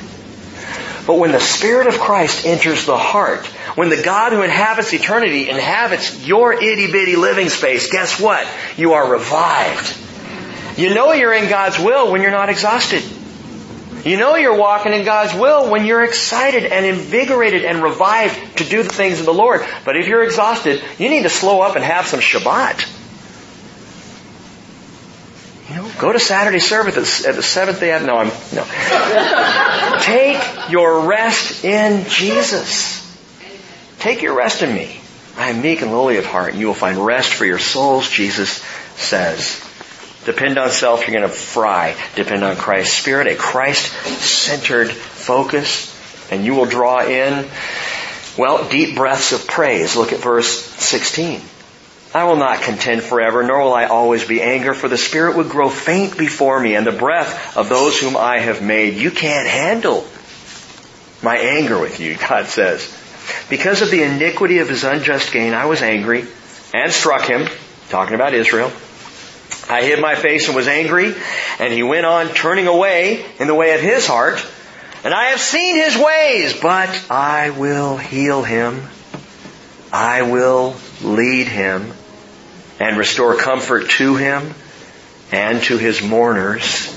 But 1.07 1.19
when 1.19 1.33
the 1.33 1.41
Spirit 1.41 1.87
of 1.87 1.99
Christ 1.99 2.47
enters 2.47 2.87
the 2.87 2.97
heart, 2.97 3.45
when 3.77 3.91
the 3.91 4.03
God 4.03 4.33
who 4.33 4.43
inhabits 4.43 4.93
eternity 4.95 5.51
inhabits 5.51 6.27
your 6.27 6.55
itty 6.55 6.91
bitty 6.91 7.17
living 7.17 7.51
space, 7.51 7.91
guess 7.91 8.19
what? 8.19 8.47
You 8.77 8.95
are 8.95 9.11
revived. 9.11 9.99
You 10.79 10.95
know 10.95 11.13
you're 11.13 11.35
in 11.35 11.49
God's 11.49 11.79
will 11.79 12.11
when 12.11 12.23
you're 12.23 12.31
not 12.31 12.49
exhausted. 12.49 13.03
You 14.05 14.19
know 14.19 14.37
you're 14.37 14.57
walking 14.57 14.93
in 14.93 15.05
God's 15.05 15.35
will 15.35 15.71
when 15.71 15.87
you're 15.87 16.05
excited 16.05 16.65
and 16.65 16.85
invigorated 16.85 17.65
and 17.65 17.83
revived 17.83 18.59
to 18.59 18.65
do 18.65 18.83
the 18.83 18.91
things 18.91 19.21
of 19.21 19.27
the 19.27 19.33
Lord. 19.33 19.65
But 19.85 19.97
if 19.97 20.09
you're 20.09 20.25
exhausted, 20.25 20.83
you 20.99 21.09
need 21.09 21.23
to 21.23 21.31
slow 21.31 21.61
up 21.61 21.77
and 21.77 21.85
have 21.85 22.07
some 22.07 22.21
Shabbat. 22.21 23.04
You 25.75 25.83
know, 25.83 25.91
go 25.99 26.13
to 26.13 26.21
Saturday 26.21 26.61
service 26.61 27.27
at 27.27 27.35
the 27.35 27.43
seventh 27.43 27.81
day. 27.81 27.99
No, 28.05 28.15
I'm 28.17 28.29
no. 28.55 28.65
Take 30.03 30.71
your 30.71 31.09
rest 31.09 31.65
in 31.65 32.09
Jesus. 32.09 33.03
Take 33.99 34.23
your 34.23 34.37
rest 34.37 34.63
in 34.63 34.73
me. 34.73 35.01
I 35.37 35.51
am 35.51 35.63
meek 35.63 35.83
and 35.83 35.91
lowly 35.91 36.19
of 36.19 36.27
heart, 36.27 36.53
and 36.53 36.61
you 36.61 36.69
will 36.69 36.75
find 36.75 36.97
rest 37.05 37.35
for 37.35 37.45
your 37.45 37.59
souls. 37.59 38.09
Jesus 38.09 38.63
says. 38.95 39.61
Depend 40.25 40.59
on 40.59 40.71
self, 40.71 41.09
you're 41.09 41.19
going 41.19 41.29
to 41.29 41.35
fry. 41.35 41.97
Depend 42.15 42.45
on 42.45 42.55
Christ's 42.55 42.97
Spirit, 42.97 43.27
a 43.27 43.35
Christ-centered 43.35 44.93
focus, 44.93 45.91
and 46.31 46.45
you 46.45 46.55
will 46.55 46.67
draw 46.67 47.01
in, 47.05 47.49
well, 48.39 48.69
deep 48.69 48.95
breaths 48.95 49.33
of 49.33 49.49
praise. 49.49 49.97
Look 49.97 50.13
at 50.13 50.21
verse 50.21 50.49
16. 50.49 51.43
I 52.15 52.23
will 52.25 52.37
not 52.37 52.63
contend 52.63 53.03
forever, 53.03 53.43
nor 53.43 53.65
will 53.65 53.75
I 53.75 53.87
always 53.87 54.25
be 54.25 54.41
angry, 54.41 54.73
for 54.75 54.89
the 54.89 54.97
Spirit 54.97 55.37
would 55.37 55.49
grow 55.49 55.69
faint 55.69 56.17
before 56.17 56.61
me, 56.61 56.77
and 56.77 56.87
the 56.87 56.93
breath 56.93 57.57
of 57.57 57.69
those 57.69 57.99
whom 57.99 58.17
I 58.17 58.39
have 58.39 58.63
made. 58.63 58.95
You 58.95 59.11
can't 59.11 59.49
handle 59.49 60.07
my 61.25 61.37
anger 61.37 61.77
with 61.77 61.99
you, 61.99 62.17
God 62.17 62.47
says. 62.47 62.89
Because 63.51 63.83
of 63.83 63.91
the 63.91 64.05
iniquity 64.05 64.59
of 64.59 64.69
his 64.69 64.85
unjust 64.85 65.33
gain, 65.33 65.55
I 65.55 65.67
was 65.67 65.83
angry 65.83 66.25
and 66.73 66.93
struck 66.93 67.23
him, 67.23 67.49
talking 67.89 68.15
about 68.15 68.33
Israel. 68.33 68.71
I 69.69 69.83
hid 69.83 70.01
my 70.01 70.15
face 70.15 70.47
and 70.47 70.55
was 70.55 70.69
angry, 70.69 71.15
and 71.59 71.73
he 71.73 71.83
went 71.83 72.07
on 72.07 72.29
turning 72.29 72.69
away 72.69 73.27
in 73.41 73.49
the 73.49 73.55
way 73.57 73.75
of 73.75 73.81
his 73.81 74.07
heart. 74.07 74.45
And 75.03 75.13
I 75.13 75.27
have 75.31 75.41
seen 75.41 75.75
his 75.75 75.97
ways, 75.97 76.61
but 76.61 77.11
I 77.11 77.51
will 77.51 77.97
heal 77.97 78.45
him. 78.45 78.85
I 79.93 80.23
will 80.23 80.77
lead 81.03 81.49
him 81.49 81.93
and 82.81 82.97
restore 82.99 83.37
comfort 83.37 83.89
to 83.91 84.17
him 84.17 84.55
and 85.33 85.63
to 85.65 85.79
his 85.79 86.03
mourners. 86.03 86.91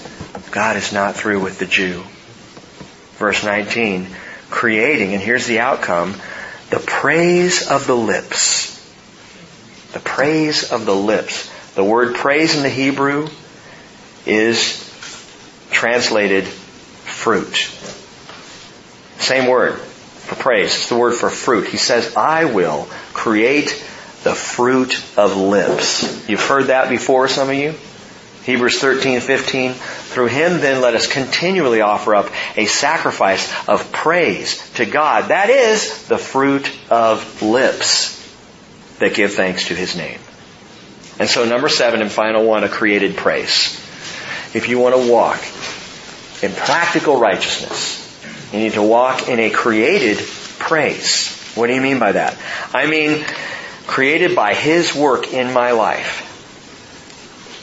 God 0.52 0.78
is 0.78 0.94
not 0.94 1.16
through 1.16 1.42
with 1.42 1.60
the 1.60 1.66
Jew. 1.66 2.04
Verse 3.18 3.44
19, 3.44 4.08
creating, 4.50 5.14
and 5.14 5.22
here's 5.22 5.48
the 5.48 5.60
outcome, 5.60 6.16
the 6.70 6.80
praise 6.80 7.70
of 7.70 7.88
the 7.88 7.96
lips. 7.96 8.74
The 9.94 10.00
praise 10.00 10.72
of 10.72 10.86
the 10.86 10.96
lips. 10.96 11.52
The 11.74 11.84
word 11.84 12.16
praise 12.16 12.56
in 12.56 12.64
the 12.64 12.70
Hebrew 12.70 13.30
is 14.26 14.84
translated 15.72 16.46
fruit. 16.46 17.56
Same 19.20 19.48
word 19.48 19.78
for 19.78 20.36
praise. 20.36 20.76
It's 20.76 20.90
the 20.90 20.98
word 20.98 21.16
for 21.16 21.30
fruit. 21.30 21.68
He 21.68 21.78
says, 21.78 22.16
I 22.16 22.46
will 22.46 22.88
create 23.14 23.72
the 24.28 24.36
fruit 24.36 24.94
of 25.18 25.38
lips. 25.38 26.28
You've 26.28 26.46
heard 26.46 26.66
that 26.66 26.90
before, 26.90 27.30
some 27.30 27.50
of 27.50 27.56
you? 27.56 27.74
Hebrews 28.44 28.78
13, 28.82 29.22
15. 29.22 29.72
Through 29.72 30.28
him 30.28 30.60
then 30.60 30.82
let 30.82 30.96
us 30.96 31.08
continually 31.08 31.80
offer 31.80 32.14
up 32.14 32.30
a 32.58 32.66
sacrifice 32.66 33.50
of 33.70 33.94
praise 33.94 34.70
to 34.74 34.86
God. 34.86 35.30
That 35.30 35.50
is 35.50 36.10
the 36.10 36.18
fruit 36.18 36.70
of 36.90 37.42
lips 37.42 38.16
that 39.00 39.14
give 39.14 39.34
thanks 39.34 39.70
to 39.70 39.76
his 39.76 39.96
name. 39.96 40.20
And 41.20 41.30
so 41.30 41.46
number 41.46 41.70
seven 41.70 42.02
and 42.02 42.12
final 42.12 42.44
one, 42.44 42.66
a 42.66 42.70
created 42.70 43.16
praise. 43.16 43.78
If 44.54 44.68
you 44.68 44.78
want 44.78 44.94
to 44.96 45.10
walk 45.10 45.40
in 46.44 46.52
practical 46.52 47.18
righteousness. 47.18 48.04
You 48.52 48.60
need 48.60 48.74
to 48.74 48.84
walk 48.84 49.30
in 49.30 49.40
a 49.40 49.50
created 49.50 50.18
praise. 50.60 51.34
What 51.56 51.68
do 51.68 51.74
you 51.74 51.82
mean 51.82 52.00
by 52.00 52.12
that? 52.12 52.38
I 52.74 52.88
mean, 52.88 53.26
created 53.88 54.36
by 54.36 54.54
His 54.54 54.94
work 54.94 55.34
in 55.34 55.52
my 55.54 55.72
life. 55.72 56.26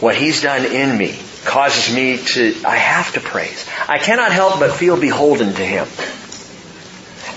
What 0.00 0.16
He's 0.16 0.42
done 0.42 0.64
in 0.64 0.96
me 0.96 1.16
causes 1.44 1.94
me 1.94 2.16
to, 2.16 2.54
I 2.66 2.76
have 2.76 3.12
to 3.14 3.20
praise. 3.20 3.68
I 3.88 3.98
cannot 3.98 4.32
help 4.32 4.58
but 4.58 4.72
feel 4.72 4.98
beholden 4.98 5.52
to 5.54 5.64
Him. 5.64 5.86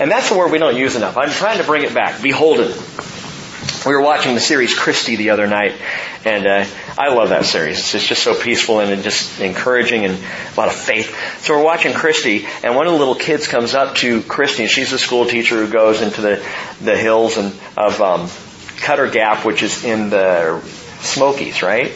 And 0.00 0.10
that's 0.10 0.30
the 0.30 0.38
word 0.38 0.50
we 0.52 0.58
don't 0.58 0.76
use 0.76 0.96
enough. 0.96 1.16
I'm 1.16 1.30
trying 1.30 1.58
to 1.58 1.64
bring 1.64 1.82
it 1.82 1.92
back. 1.92 2.22
Beholden. 2.22 2.72
We 3.86 3.92
were 3.92 4.02
watching 4.02 4.34
the 4.34 4.40
series 4.40 4.76
Christy 4.76 5.16
the 5.16 5.30
other 5.30 5.46
night, 5.46 5.74
and 6.24 6.46
uh, 6.46 6.64
I 6.96 7.14
love 7.14 7.28
that 7.28 7.44
series. 7.44 7.94
It's 7.94 8.06
just 8.06 8.22
so 8.22 8.34
peaceful 8.34 8.80
and 8.80 9.02
just 9.02 9.40
encouraging 9.40 10.04
and 10.04 10.14
a 10.14 10.54
lot 10.56 10.68
of 10.68 10.74
faith. 10.74 11.42
So 11.42 11.56
we're 11.56 11.64
watching 11.64 11.92
Christy, 11.92 12.46
and 12.64 12.74
one 12.74 12.86
of 12.86 12.92
the 12.92 12.98
little 12.98 13.14
kids 13.14 13.46
comes 13.46 13.74
up 13.74 13.96
to 13.96 14.22
Christy, 14.22 14.64
and 14.64 14.70
she's 14.70 14.92
a 14.92 14.98
school 14.98 15.26
teacher 15.26 15.64
who 15.64 15.72
goes 15.72 16.00
into 16.00 16.20
the 16.20 16.46
the 16.80 16.96
hills 16.96 17.36
and 17.36 17.52
of 17.76 18.00
um, 18.00 18.28
Cutter 18.80 19.08
Gap, 19.08 19.44
which 19.44 19.62
is 19.62 19.84
in 19.84 20.10
the 20.10 20.60
Smokies, 21.00 21.62
right? 21.62 21.92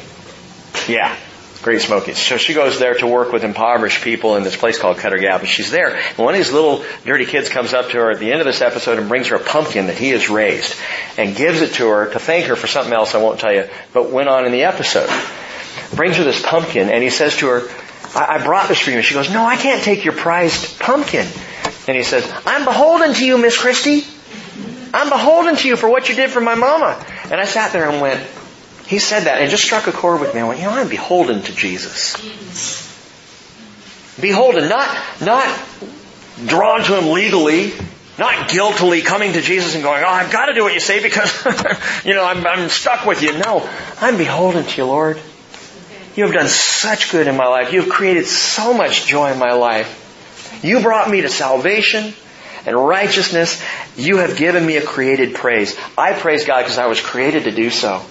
Yeah, 0.88 1.16
Great 1.62 1.80
Smokies. 1.80 2.18
So 2.18 2.36
she 2.36 2.54
goes 2.54 2.78
there 2.78 2.94
to 2.94 3.06
work 3.06 3.32
with 3.32 3.44
impoverished 3.44 4.02
people 4.02 4.36
in 4.36 4.42
this 4.42 4.56
place 4.56 4.78
called 4.78 4.98
Cutter 4.98 5.18
Gap, 5.18 5.40
and 5.40 5.48
she's 5.48 5.70
there. 5.70 5.94
And 5.94 6.18
one 6.18 6.34
of 6.34 6.38
these 6.38 6.52
little 6.52 6.84
dirty 7.04 7.24
kids 7.24 7.48
comes 7.48 7.72
up 7.72 7.90
to 7.90 7.98
her 7.98 8.10
at 8.10 8.18
the 8.18 8.32
end 8.32 8.40
of 8.40 8.46
this 8.46 8.60
episode 8.60 8.98
and 8.98 9.08
brings 9.08 9.28
her 9.28 9.36
a 9.36 9.44
pumpkin 9.44 9.86
that 9.86 9.96
he 9.96 10.10
has 10.10 10.28
raised, 10.28 10.74
and 11.16 11.36
gives 11.36 11.60
it 11.60 11.74
to 11.74 11.88
her 11.88 12.12
to 12.12 12.18
thank 12.18 12.46
her 12.46 12.56
for 12.56 12.66
something 12.66 12.92
else 12.92 13.14
I 13.14 13.18
won't 13.18 13.38
tell 13.38 13.52
you, 13.52 13.68
but 13.92 14.10
went 14.10 14.28
on 14.28 14.44
in 14.44 14.52
the 14.52 14.64
episode. 14.64 15.08
Brings 15.94 16.16
her 16.16 16.24
this 16.24 16.42
pumpkin, 16.42 16.88
and 16.88 17.02
he 17.02 17.10
says 17.10 17.36
to 17.38 17.46
her, 17.48 17.68
I, 18.14 18.36
I 18.36 18.44
brought 18.44 18.68
this 18.68 18.80
for 18.80 18.90
you. 18.90 18.96
And 18.96 19.04
she 19.04 19.14
goes, 19.14 19.30
No, 19.30 19.44
I 19.44 19.56
can't 19.56 19.82
take 19.82 20.04
your 20.04 20.14
prized 20.14 20.78
pumpkin. 20.80 21.26
And 21.88 21.96
he 21.96 22.02
says, 22.02 22.30
I'm 22.46 22.64
beholden 22.64 23.14
to 23.14 23.24
you, 23.24 23.38
Miss 23.38 23.58
Christy. 23.58 24.04
I'm 24.94 25.08
beholden 25.08 25.56
to 25.56 25.68
you 25.68 25.76
for 25.76 25.88
what 25.88 26.08
you 26.08 26.14
did 26.14 26.30
for 26.30 26.40
my 26.40 26.54
mama. 26.54 27.02
And 27.24 27.34
I 27.34 27.44
sat 27.44 27.72
there 27.72 27.88
and 27.88 28.00
went, 28.00 28.20
he 28.86 28.98
said 28.98 29.24
that 29.24 29.38
and 29.38 29.46
it 29.46 29.50
just 29.50 29.64
struck 29.64 29.86
a 29.86 29.92
chord 29.92 30.20
with 30.20 30.34
me. 30.34 30.40
I 30.40 30.48
went, 30.48 30.60
you 30.60 30.66
know, 30.66 30.72
I'm 30.72 30.88
beholden 30.88 31.42
to 31.42 31.54
Jesus. 31.54 32.16
Beholden, 34.20 34.68
not, 34.68 34.88
not 35.20 35.58
drawn 36.46 36.82
to 36.82 36.98
Him 36.98 37.10
legally, 37.10 37.72
not 38.18 38.50
guiltily 38.50 39.00
coming 39.00 39.32
to 39.32 39.40
Jesus 39.40 39.74
and 39.74 39.82
going, 39.82 40.02
oh, 40.04 40.08
I've 40.08 40.30
got 40.30 40.46
to 40.46 40.54
do 40.54 40.62
what 40.62 40.74
you 40.74 40.80
say 40.80 41.02
because, 41.02 41.32
you 42.04 42.14
know, 42.14 42.24
I'm, 42.24 42.46
I'm 42.46 42.68
stuck 42.68 43.06
with 43.06 43.22
you. 43.22 43.38
No, 43.38 43.68
I'm 44.00 44.18
beholden 44.18 44.64
to 44.64 44.76
you, 44.76 44.84
Lord. 44.86 45.18
You 46.14 46.24
have 46.24 46.34
done 46.34 46.48
such 46.48 47.10
good 47.10 47.26
in 47.26 47.36
my 47.36 47.46
life. 47.46 47.72
You 47.72 47.80
have 47.80 47.90
created 47.90 48.26
so 48.26 48.74
much 48.74 49.06
joy 49.06 49.32
in 49.32 49.38
my 49.38 49.52
life. 49.52 50.60
You 50.62 50.80
brought 50.80 51.10
me 51.10 51.22
to 51.22 51.30
salvation 51.30 52.12
and 52.66 52.76
righteousness. 52.76 53.62
You 53.96 54.18
have 54.18 54.36
given 54.36 54.64
me 54.64 54.76
a 54.76 54.82
created 54.82 55.34
praise. 55.34 55.78
I 55.96 56.12
praise 56.12 56.44
God 56.44 56.62
because 56.62 56.78
I 56.78 56.86
was 56.86 57.00
created 57.00 57.44
to 57.44 57.52
do 57.52 57.70
so. 57.70 58.02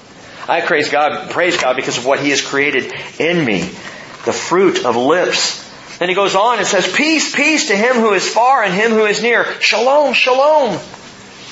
I 0.47 0.61
praise 0.61 0.89
God, 0.89 1.31
praise 1.31 1.57
God 1.57 1.75
because 1.75 1.97
of 1.97 2.05
what 2.05 2.19
He 2.19 2.29
has 2.31 2.41
created 2.41 2.93
in 3.19 3.43
me. 3.45 3.61
The 4.25 4.33
fruit 4.33 4.85
of 4.85 4.95
lips. 4.95 5.61
Then 6.01 6.09
he 6.09 6.15
goes 6.15 6.33
on 6.33 6.57
and 6.57 6.65
says, 6.65 6.91
peace, 6.91 7.35
peace 7.35 7.67
to 7.67 7.75
him 7.75 7.97
who 7.97 8.13
is 8.13 8.27
far 8.27 8.63
and 8.63 8.73
him 8.73 8.89
who 8.89 9.05
is 9.05 9.21
near. 9.21 9.45
Shalom, 9.61 10.15
shalom. 10.15 10.79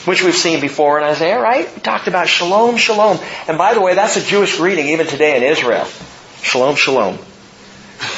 Which 0.06 0.24
we've 0.24 0.36
seen 0.36 0.60
before 0.60 0.98
in 0.98 1.04
Isaiah, 1.04 1.40
right? 1.40 1.72
We 1.72 1.82
talked 1.82 2.08
about 2.08 2.28
shalom, 2.28 2.78
shalom. 2.78 3.20
And 3.48 3.60
by 3.60 3.76
the 3.76 3.82
way, 3.82 3.94
that's 3.94 4.18
a 4.18 4.24
Jewish 4.24 4.58
greeting 4.58 4.88
even 4.88 5.06
today 5.06 5.38
in 5.38 5.44
Israel. 5.44 5.86
Shalom, 6.42 6.78
shalom. 6.78 7.20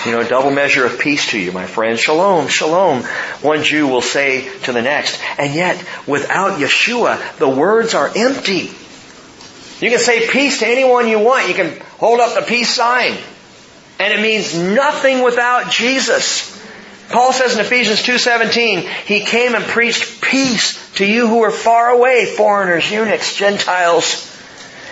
You 0.06 0.12
know, 0.12 0.22
a 0.22 0.28
double 0.28 0.52
measure 0.52 0.86
of 0.86 1.00
peace 1.00 1.32
to 1.32 1.39
you, 1.39 1.52
my 1.52 1.65
friend. 1.65 1.98
Shalom, 1.98 2.48
shalom. 2.48 3.04
One 3.41 3.63
Jew 3.63 3.88
will 3.88 4.02
say 4.02 4.48
to 4.60 4.74
the 4.74 4.82
next. 4.82 5.20
And 5.38 5.54
yet, 5.54 5.78
without 6.08 6.60
Yeshua, 6.60 7.38
the 7.38 7.50
words 7.50 7.94
are 7.94 8.12
empty. 8.15 8.72
You 9.80 9.89
can 9.89 10.00
say 10.00 10.30
peace 10.30 10.60
to 10.60 10.67
anyone 10.67 11.08
you 11.08 11.20
want. 11.20 11.48
You 11.48 11.56
can 11.56 11.80
hold 11.98 12.20
up 12.20 12.36
the 12.36 12.41
peace 12.41 12.70
sign. 12.74 13.17
And 14.00 14.13
it 14.13 14.22
means 14.22 14.58
nothing 14.58 15.24
without 15.24 15.72
Jesus. 15.72 16.50
Paul 17.10 17.34
says 17.34 17.56
in 17.56 17.62
Ephesians 17.62 18.02
2.17, 18.02 18.82
He 19.06 19.22
came 19.22 19.54
and 19.56 19.63
preached 19.63 20.22
peace 20.22 20.91
to 20.94 21.06
you 21.06 21.28
who 21.28 21.44
are 21.44 21.52
far 21.52 21.89
away, 21.89 22.26
foreigners, 22.26 22.89
eunuchs, 22.89 23.36
Gentiles, 23.36 24.28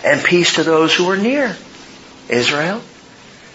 and 0.04 0.24
peace 0.24 0.56
to 0.56 0.64
those 0.64 0.94
who 0.94 1.10
are 1.10 1.18
near. 1.18 1.56
Israel. 2.28 2.82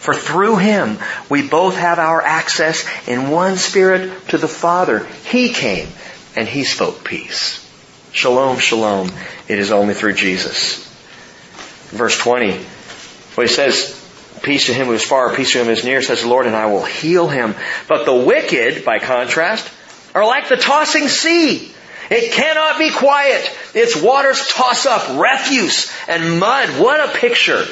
For 0.04 0.14
through 0.14 0.56
Him 0.56 0.98
we 1.28 1.48
both 1.48 1.76
have 1.76 1.98
our 1.98 2.22
access 2.22 2.86
in 3.08 3.30
one 3.30 3.56
Spirit 3.56 4.28
to 4.28 4.38
the 4.38 4.48
Father. 4.48 5.06
He 5.24 5.48
came 5.48 5.88
and 6.36 6.46
He 6.46 6.64
spoke 6.64 7.04
peace. 7.04 7.60
Shalom, 8.12 8.58
shalom. 8.58 9.10
It 9.48 9.58
is 9.58 9.72
only 9.72 9.94
through 9.94 10.14
Jesus 10.14 10.84
verse 11.94 12.18
20, 12.18 12.52
where 13.34 13.46
he 13.46 13.52
says, 13.52 14.00
peace 14.42 14.66
to 14.66 14.74
him 14.74 14.88
who 14.88 14.92
is 14.92 15.04
far, 15.04 15.34
peace 15.34 15.52
to 15.52 15.60
him 15.60 15.66
who 15.66 15.72
is 15.72 15.84
near, 15.84 16.02
says 16.02 16.22
the 16.22 16.28
Lord, 16.28 16.46
and 16.46 16.56
I 16.56 16.66
will 16.66 16.84
heal 16.84 17.28
him. 17.28 17.54
But 17.88 18.04
the 18.04 18.14
wicked, 18.14 18.84
by 18.84 18.98
contrast, 18.98 19.70
are 20.14 20.26
like 20.26 20.48
the 20.48 20.56
tossing 20.56 21.08
sea. 21.08 21.72
It 22.10 22.32
cannot 22.32 22.78
be 22.78 22.90
quiet. 22.90 23.50
Its 23.74 24.00
waters 24.00 24.46
toss 24.48 24.84
up 24.84 25.18
refuse 25.18 25.90
and 26.06 26.38
mud. 26.38 26.68
What 26.80 27.00
a 27.00 27.18
picture. 27.18 27.64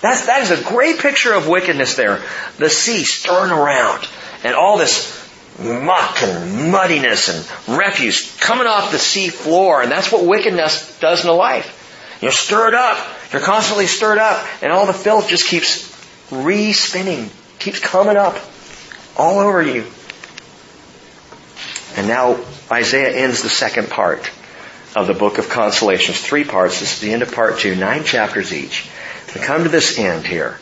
That's, 0.00 0.26
that 0.26 0.42
is 0.42 0.50
a 0.50 0.62
great 0.62 0.98
picture 0.98 1.32
of 1.32 1.48
wickedness 1.48 1.96
there. 1.96 2.22
The 2.58 2.70
sea 2.70 3.04
stirring 3.04 3.50
around 3.50 4.06
and 4.44 4.54
all 4.54 4.78
this 4.78 5.16
muck 5.58 6.22
and 6.22 6.70
muddiness 6.70 7.28
and 7.28 7.78
refuse 7.78 8.36
coming 8.38 8.66
off 8.66 8.92
the 8.92 8.98
sea 8.98 9.28
floor. 9.28 9.82
And 9.82 9.90
that's 9.90 10.12
what 10.12 10.24
wickedness 10.24 10.98
does 11.00 11.24
in 11.24 11.30
a 11.30 11.34
life. 11.34 12.18
You're 12.22 12.32
stirred 12.32 12.74
up. 12.74 13.04
You're 13.32 13.42
constantly 13.42 13.86
stirred 13.86 14.18
up. 14.18 14.46
And 14.62 14.72
all 14.72 14.86
the 14.86 14.92
filth 14.92 15.28
just 15.28 15.46
keeps 15.46 15.84
re-spinning, 16.30 17.30
keeps 17.58 17.80
coming 17.80 18.16
up 18.16 18.36
all 19.16 19.38
over 19.38 19.62
you. 19.62 19.84
And 21.96 22.06
now 22.06 22.38
Isaiah 22.70 23.16
ends 23.16 23.42
the 23.42 23.48
second 23.48 23.90
part 23.90 24.30
of 24.94 25.06
the 25.06 25.14
book 25.14 25.38
of 25.38 25.48
consolations. 25.48 26.20
Three 26.20 26.44
parts. 26.44 26.80
This 26.80 26.94
is 26.94 27.00
the 27.00 27.12
end 27.12 27.22
of 27.22 27.32
part 27.32 27.58
two. 27.58 27.74
Nine 27.74 28.04
chapters 28.04 28.52
each. 28.52 28.88
Come 29.38 29.64
to 29.64 29.68
this 29.68 29.98
end 29.98 30.26
here. 30.26 30.58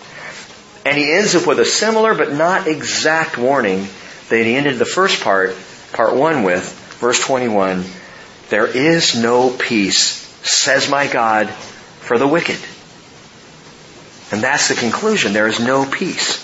And 0.84 0.96
he 0.96 1.12
ends 1.12 1.34
it 1.34 1.46
with 1.46 1.58
a 1.58 1.64
similar 1.64 2.14
but 2.14 2.32
not 2.32 2.68
exact 2.68 3.36
warning 3.36 3.86
that 4.28 4.44
he 4.44 4.54
ended 4.54 4.78
the 4.78 4.84
first 4.84 5.22
part, 5.22 5.56
part 5.92 6.14
one 6.14 6.44
with, 6.44 6.72
verse 7.00 7.20
21. 7.20 7.84
There 8.48 8.66
is 8.66 9.20
no 9.20 9.50
peace 9.50 10.26
says 10.46 10.88
my 10.88 11.06
God, 11.06 11.48
for 11.48 12.18
the 12.18 12.26
wicked. 12.26 12.58
And 14.32 14.42
that's 14.42 14.68
the 14.68 14.74
conclusion. 14.74 15.32
There 15.32 15.48
is 15.48 15.60
no 15.60 15.88
peace 15.88 16.36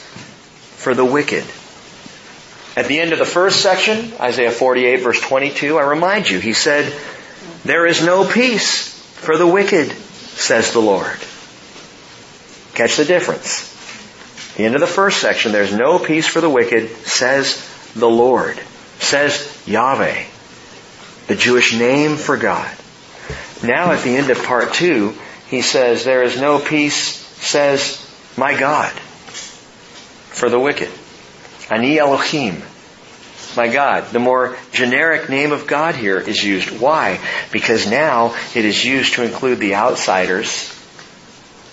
for 0.77 0.95
the 0.95 1.05
wicked. 1.05 1.45
At 2.77 2.88
the 2.88 3.01
end 3.01 3.12
of 3.12 3.18
the 3.18 3.25
first 3.25 3.61
section, 3.61 4.12
Isaiah 4.18 4.51
48 4.51 4.97
verse 5.03 5.21
22, 5.21 5.79
I 5.79 5.83
remind 5.83 6.29
you, 6.29 6.38
he 6.38 6.53
said, 6.53 6.92
there 7.64 7.87
is 7.87 8.05
no 8.05 8.29
peace 8.29 8.88
for 9.16 9.37
the 9.37 9.47
wicked, 9.47 9.92
says 9.92 10.73
the 10.73 10.81
Lord. 10.81 11.18
Catch 12.83 12.97
the 12.97 13.05
difference. 13.05 13.68
The 14.57 14.64
end 14.64 14.75
of 14.75 14.81
the 14.81 14.88
first 14.88 15.21
section, 15.21 15.53
there's 15.53 15.73
no 15.73 16.01
peace 16.01 16.27
for 16.27 16.40
the 16.40 16.51
wicked, 16.51 16.90
says 17.07 17.64
the 17.95 18.11
Lord, 18.11 18.61
says 18.99 19.62
Yahweh, 19.66 20.25
the 21.29 21.37
Jewish 21.37 21.79
name 21.79 22.16
for 22.16 22.37
God. 22.37 22.68
Now 23.62 23.92
at 23.92 24.03
the 24.03 24.16
end 24.16 24.31
of 24.31 24.42
part 24.42 24.73
two, 24.75 25.14
he 25.47 25.62
says, 25.62 26.05
there 26.05 26.25
is 26.25 26.40
no 26.40 26.59
peace, 26.59 26.97
says 26.97 28.05
my 28.37 28.59
God, 28.59 28.90
for 28.90 30.51
the 30.51 30.59
wicked. 30.59 30.90
Ani 31.71 32.01
Elohim, 32.01 32.64
my 33.57 33.68
God. 33.68 34.11
The 34.11 34.18
more 34.18 34.57
generic 34.73 35.31
name 35.31 35.53
of 35.53 35.68
God 35.68 35.95
here 35.95 36.18
is 36.18 36.42
used. 36.42 36.81
Why? 36.81 37.21
Because 37.53 37.88
now 37.88 38.35
it 38.57 38.64
is 38.64 38.85
used 38.85 39.14
to 39.14 39.23
include 39.23 39.61
the 39.61 39.77
outsiders. 39.77 40.77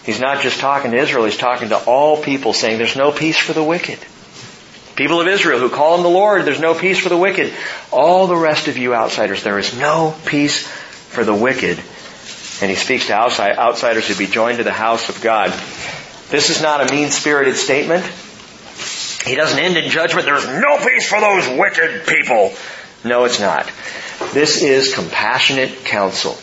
He's 0.03 0.19
not 0.19 0.41
just 0.41 0.59
talking 0.59 0.91
to 0.91 0.97
Israel, 0.97 1.25
he's 1.25 1.37
talking 1.37 1.69
to 1.69 1.77
all 1.77 2.21
people 2.21 2.53
saying 2.53 2.77
there's 2.77 2.95
no 2.95 3.11
peace 3.11 3.37
for 3.37 3.53
the 3.53 3.63
wicked. 3.63 3.99
People 4.95 5.21
of 5.21 5.27
Israel 5.27 5.59
who 5.59 5.69
call 5.69 5.95
on 5.95 6.03
the 6.03 6.09
Lord, 6.09 6.45
there's 6.45 6.59
no 6.59 6.73
peace 6.73 6.99
for 6.99 7.09
the 7.09 7.17
wicked. 7.17 7.53
All 7.91 8.27
the 8.27 8.35
rest 8.35 8.67
of 8.67 8.77
you 8.77 8.93
outsiders, 8.93 9.43
there 9.43 9.59
is 9.59 9.77
no 9.77 10.15
peace 10.25 10.67
for 10.67 11.23
the 11.23 11.33
wicked. 11.33 11.79
And 12.61 12.69
he 12.69 12.75
speaks 12.75 13.07
to 13.07 13.13
outsiders 13.13 14.07
who 14.07 14.15
be 14.15 14.27
joined 14.27 14.57
to 14.57 14.65
the 14.65 14.73
house 14.73 15.07
of 15.07 15.21
God. 15.21 15.51
This 16.29 16.49
is 16.49 16.61
not 16.61 16.89
a 16.89 16.93
mean-spirited 16.93 17.55
statement. 17.55 18.05
He 19.25 19.35
doesn't 19.35 19.59
end 19.59 19.77
in 19.77 19.89
judgment. 19.89 20.25
There's 20.25 20.47
no 20.47 20.77
peace 20.77 21.07
for 21.07 21.21
those 21.21 21.47
wicked 21.57 22.05
people. 22.05 22.53
No, 23.05 23.23
it's 23.23 23.39
not. 23.39 23.71
This 24.33 24.61
is 24.61 24.93
compassionate 24.93 25.85
counsel. 25.85 26.37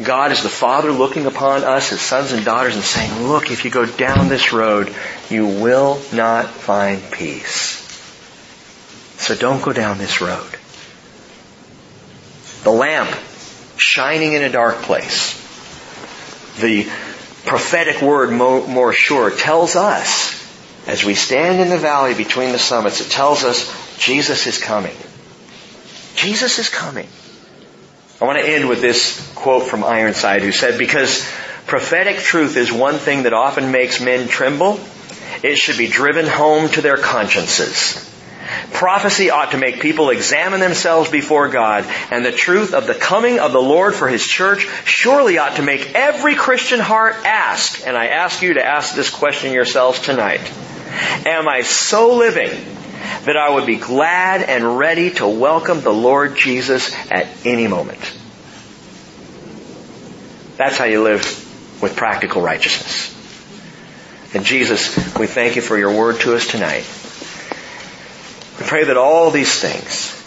God 0.00 0.32
is 0.32 0.42
the 0.42 0.48
Father 0.48 0.90
looking 0.90 1.26
upon 1.26 1.64
us 1.64 1.92
as 1.92 2.00
sons 2.00 2.32
and 2.32 2.44
daughters 2.44 2.74
and 2.74 2.84
saying, 2.84 3.24
look, 3.24 3.50
if 3.50 3.64
you 3.64 3.70
go 3.70 3.84
down 3.84 4.28
this 4.28 4.52
road, 4.52 4.94
you 5.28 5.46
will 5.46 6.00
not 6.12 6.46
find 6.48 7.02
peace. 7.10 7.80
So 9.18 9.34
don't 9.34 9.62
go 9.62 9.72
down 9.72 9.98
this 9.98 10.20
road. 10.20 10.56
The 12.64 12.70
lamp 12.70 13.10
shining 13.76 14.32
in 14.32 14.42
a 14.42 14.50
dark 14.50 14.76
place. 14.76 15.34
The 16.60 16.84
prophetic 17.44 18.00
word 18.00 18.32
more 18.32 18.92
sure 18.92 19.30
tells 19.30 19.76
us 19.76 20.40
as 20.86 21.04
we 21.04 21.14
stand 21.14 21.60
in 21.60 21.68
the 21.68 21.78
valley 21.78 22.14
between 22.14 22.52
the 22.52 22.58
summits, 22.58 23.00
it 23.00 23.10
tells 23.10 23.44
us 23.44 23.70
Jesus 23.98 24.46
is 24.46 24.58
coming. 24.58 24.96
Jesus 26.16 26.58
is 26.58 26.68
coming. 26.68 27.08
I 28.22 28.24
want 28.24 28.38
to 28.38 28.48
end 28.48 28.68
with 28.68 28.80
this 28.80 29.32
quote 29.34 29.64
from 29.64 29.82
Ironside 29.82 30.42
who 30.42 30.52
said, 30.52 30.78
because 30.78 31.28
prophetic 31.66 32.18
truth 32.18 32.56
is 32.56 32.70
one 32.70 32.98
thing 32.98 33.24
that 33.24 33.32
often 33.32 33.72
makes 33.72 34.00
men 34.00 34.28
tremble, 34.28 34.78
it 35.42 35.56
should 35.56 35.76
be 35.76 35.88
driven 35.88 36.28
home 36.28 36.68
to 36.68 36.82
their 36.82 36.96
consciences. 36.96 38.08
Prophecy 38.72 39.30
ought 39.30 39.50
to 39.50 39.58
make 39.58 39.80
people 39.80 40.10
examine 40.10 40.60
themselves 40.60 41.10
before 41.10 41.48
God, 41.48 41.84
and 42.12 42.24
the 42.24 42.30
truth 42.30 42.74
of 42.74 42.86
the 42.86 42.94
coming 42.94 43.40
of 43.40 43.50
the 43.50 43.60
Lord 43.60 43.92
for 43.92 44.06
His 44.06 44.24
church 44.24 44.68
surely 44.84 45.38
ought 45.38 45.56
to 45.56 45.62
make 45.62 45.92
every 45.96 46.36
Christian 46.36 46.78
heart 46.78 47.16
ask, 47.24 47.84
and 47.84 47.96
I 47.96 48.06
ask 48.06 48.40
you 48.40 48.54
to 48.54 48.64
ask 48.64 48.94
this 48.94 49.10
question 49.10 49.52
yourselves 49.52 49.98
tonight. 49.98 50.48
Am 51.26 51.48
I 51.48 51.62
so 51.62 52.14
living 52.14 52.52
that 53.24 53.36
I 53.36 53.50
would 53.50 53.66
be 53.66 53.76
glad 53.76 54.42
and 54.42 54.78
ready 54.78 55.10
to 55.12 55.26
welcome 55.26 55.80
the 55.80 55.92
Lord 55.92 56.36
Jesus 56.36 56.94
at 57.10 57.28
any 57.44 57.68
moment? 57.68 58.00
That's 60.56 60.76
how 60.76 60.84
you 60.84 61.02
live 61.02 61.22
with 61.80 61.96
practical 61.96 62.42
righteousness. 62.42 63.10
And 64.34 64.44
Jesus, 64.44 64.96
we 65.16 65.26
thank 65.26 65.56
you 65.56 65.62
for 65.62 65.78
your 65.78 65.96
word 65.96 66.20
to 66.20 66.34
us 66.34 66.46
tonight. 66.48 66.84
We 68.58 68.66
pray 68.66 68.84
that 68.84 68.96
all 68.96 69.30
these 69.30 69.60
things, 69.60 70.18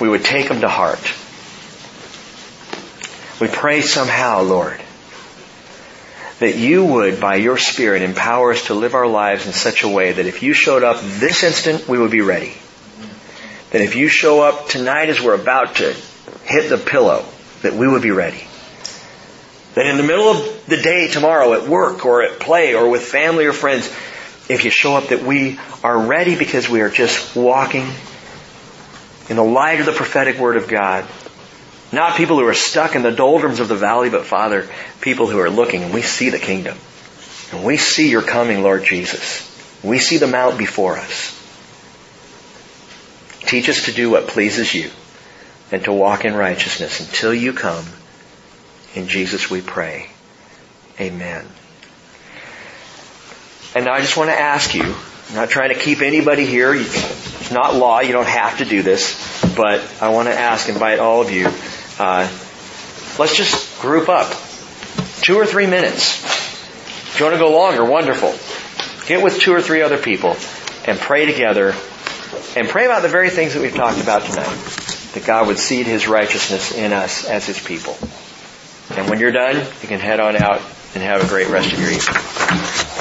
we 0.00 0.08
would 0.08 0.24
take 0.24 0.48
them 0.48 0.62
to 0.62 0.68
heart. 0.68 1.00
We 3.40 3.48
pray 3.48 3.80
somehow, 3.80 4.42
Lord, 4.42 4.81
that 6.42 6.56
you 6.56 6.84
would, 6.84 7.20
by 7.20 7.36
your 7.36 7.56
Spirit, 7.56 8.02
empower 8.02 8.50
us 8.50 8.66
to 8.66 8.74
live 8.74 8.94
our 8.94 9.06
lives 9.06 9.46
in 9.46 9.52
such 9.52 9.84
a 9.84 9.88
way 9.88 10.10
that 10.10 10.26
if 10.26 10.42
you 10.42 10.52
showed 10.52 10.82
up 10.82 11.00
this 11.00 11.44
instant, 11.44 11.88
we 11.88 11.96
would 11.96 12.10
be 12.10 12.20
ready. 12.20 12.52
That 13.70 13.80
if 13.80 13.94
you 13.94 14.08
show 14.08 14.42
up 14.42 14.68
tonight 14.68 15.08
as 15.08 15.20
we're 15.20 15.40
about 15.40 15.76
to 15.76 15.94
hit 16.42 16.68
the 16.68 16.78
pillow, 16.78 17.24
that 17.62 17.74
we 17.74 17.86
would 17.86 18.02
be 18.02 18.10
ready. 18.10 18.44
That 19.74 19.86
in 19.86 19.96
the 19.96 20.02
middle 20.02 20.30
of 20.30 20.66
the 20.66 20.78
day 20.78 21.06
tomorrow 21.06 21.52
at 21.54 21.68
work 21.68 22.04
or 22.04 22.24
at 22.24 22.40
play 22.40 22.74
or 22.74 22.90
with 22.90 23.02
family 23.02 23.46
or 23.46 23.52
friends, 23.52 23.86
if 24.48 24.64
you 24.64 24.70
show 24.72 24.96
up 24.96 25.10
that 25.10 25.22
we 25.22 25.60
are 25.84 25.96
ready 25.96 26.36
because 26.36 26.68
we 26.68 26.80
are 26.80 26.90
just 26.90 27.36
walking 27.36 27.86
in 29.28 29.36
the 29.36 29.44
light 29.44 29.78
of 29.78 29.86
the 29.86 29.92
prophetic 29.92 30.38
word 30.38 30.56
of 30.56 30.66
God. 30.66 31.04
Not 31.92 32.16
people 32.16 32.38
who 32.38 32.46
are 32.46 32.54
stuck 32.54 32.96
in 32.96 33.02
the 33.02 33.12
doldrums 33.12 33.60
of 33.60 33.68
the 33.68 33.76
valley, 33.76 34.08
but 34.08 34.24
Father, 34.24 34.68
people 35.02 35.26
who 35.28 35.38
are 35.38 35.50
looking 35.50 35.82
and 35.82 35.92
we 35.92 36.00
see 36.00 36.30
the 36.30 36.38
kingdom. 36.38 36.78
And 37.52 37.64
we 37.64 37.76
see 37.76 38.10
your 38.10 38.22
coming, 38.22 38.62
Lord 38.62 38.84
Jesus. 38.84 39.48
We 39.84 39.98
see 39.98 40.16
the 40.16 40.26
mount 40.26 40.56
before 40.56 40.96
us. 40.96 41.38
Teach 43.40 43.68
us 43.68 43.84
to 43.84 43.92
do 43.92 44.10
what 44.10 44.28
pleases 44.28 44.72
you 44.72 44.90
and 45.70 45.84
to 45.84 45.92
walk 45.92 46.24
in 46.24 46.34
righteousness 46.34 47.00
until 47.00 47.34
you 47.34 47.52
come. 47.52 47.84
In 48.94 49.08
Jesus 49.08 49.50
we 49.50 49.60
pray. 49.60 50.08
Amen. 50.98 51.46
And 53.74 53.84
now 53.86 53.92
I 53.92 54.00
just 54.00 54.16
want 54.16 54.30
to 54.30 54.38
ask 54.38 54.74
you, 54.74 54.82
I'm 54.84 55.34
not 55.34 55.50
trying 55.50 55.70
to 55.70 55.78
keep 55.78 56.00
anybody 56.00 56.46
here. 56.46 56.74
It's 56.74 57.50
not 57.50 57.74
law. 57.74 58.00
You 58.00 58.12
don't 58.12 58.28
have 58.28 58.58
to 58.58 58.64
do 58.64 58.82
this. 58.82 59.40
But 59.56 59.80
I 60.00 60.10
want 60.10 60.28
to 60.28 60.34
ask, 60.34 60.68
invite 60.68 60.98
all 60.98 61.20
of 61.20 61.30
you, 61.30 61.48
uh, 62.02 62.28
let's 63.16 63.36
just 63.36 63.80
group 63.80 64.08
up. 64.08 64.28
Two 65.20 65.36
or 65.36 65.46
three 65.46 65.68
minutes. 65.68 66.24
If 66.24 67.20
you 67.20 67.26
want 67.26 67.36
to 67.36 67.38
go 67.38 67.52
longer, 67.52 67.84
wonderful. 67.84 68.34
Get 69.06 69.22
with 69.22 69.38
two 69.38 69.52
or 69.52 69.62
three 69.62 69.82
other 69.82 69.98
people 69.98 70.36
and 70.84 70.98
pray 70.98 71.26
together 71.26 71.74
and 72.56 72.68
pray 72.68 72.86
about 72.86 73.02
the 73.02 73.08
very 73.08 73.30
things 73.30 73.54
that 73.54 73.62
we've 73.62 73.74
talked 73.74 74.00
about 74.00 74.22
tonight. 74.22 74.52
That 75.14 75.22
God 75.24 75.46
would 75.46 75.58
seed 75.58 75.86
His 75.86 76.08
righteousness 76.08 76.72
in 76.72 76.92
us 76.92 77.24
as 77.24 77.46
His 77.46 77.62
people. 77.62 77.96
And 78.96 79.08
when 79.08 79.20
you're 79.20 79.30
done, 79.30 79.56
you 79.56 79.88
can 79.88 80.00
head 80.00 80.18
on 80.18 80.34
out 80.34 80.60
and 80.94 81.04
have 81.04 81.22
a 81.24 81.28
great 81.28 81.48
rest 81.48 81.72
of 81.72 81.78
your 81.78 81.90
evening. 81.90 82.91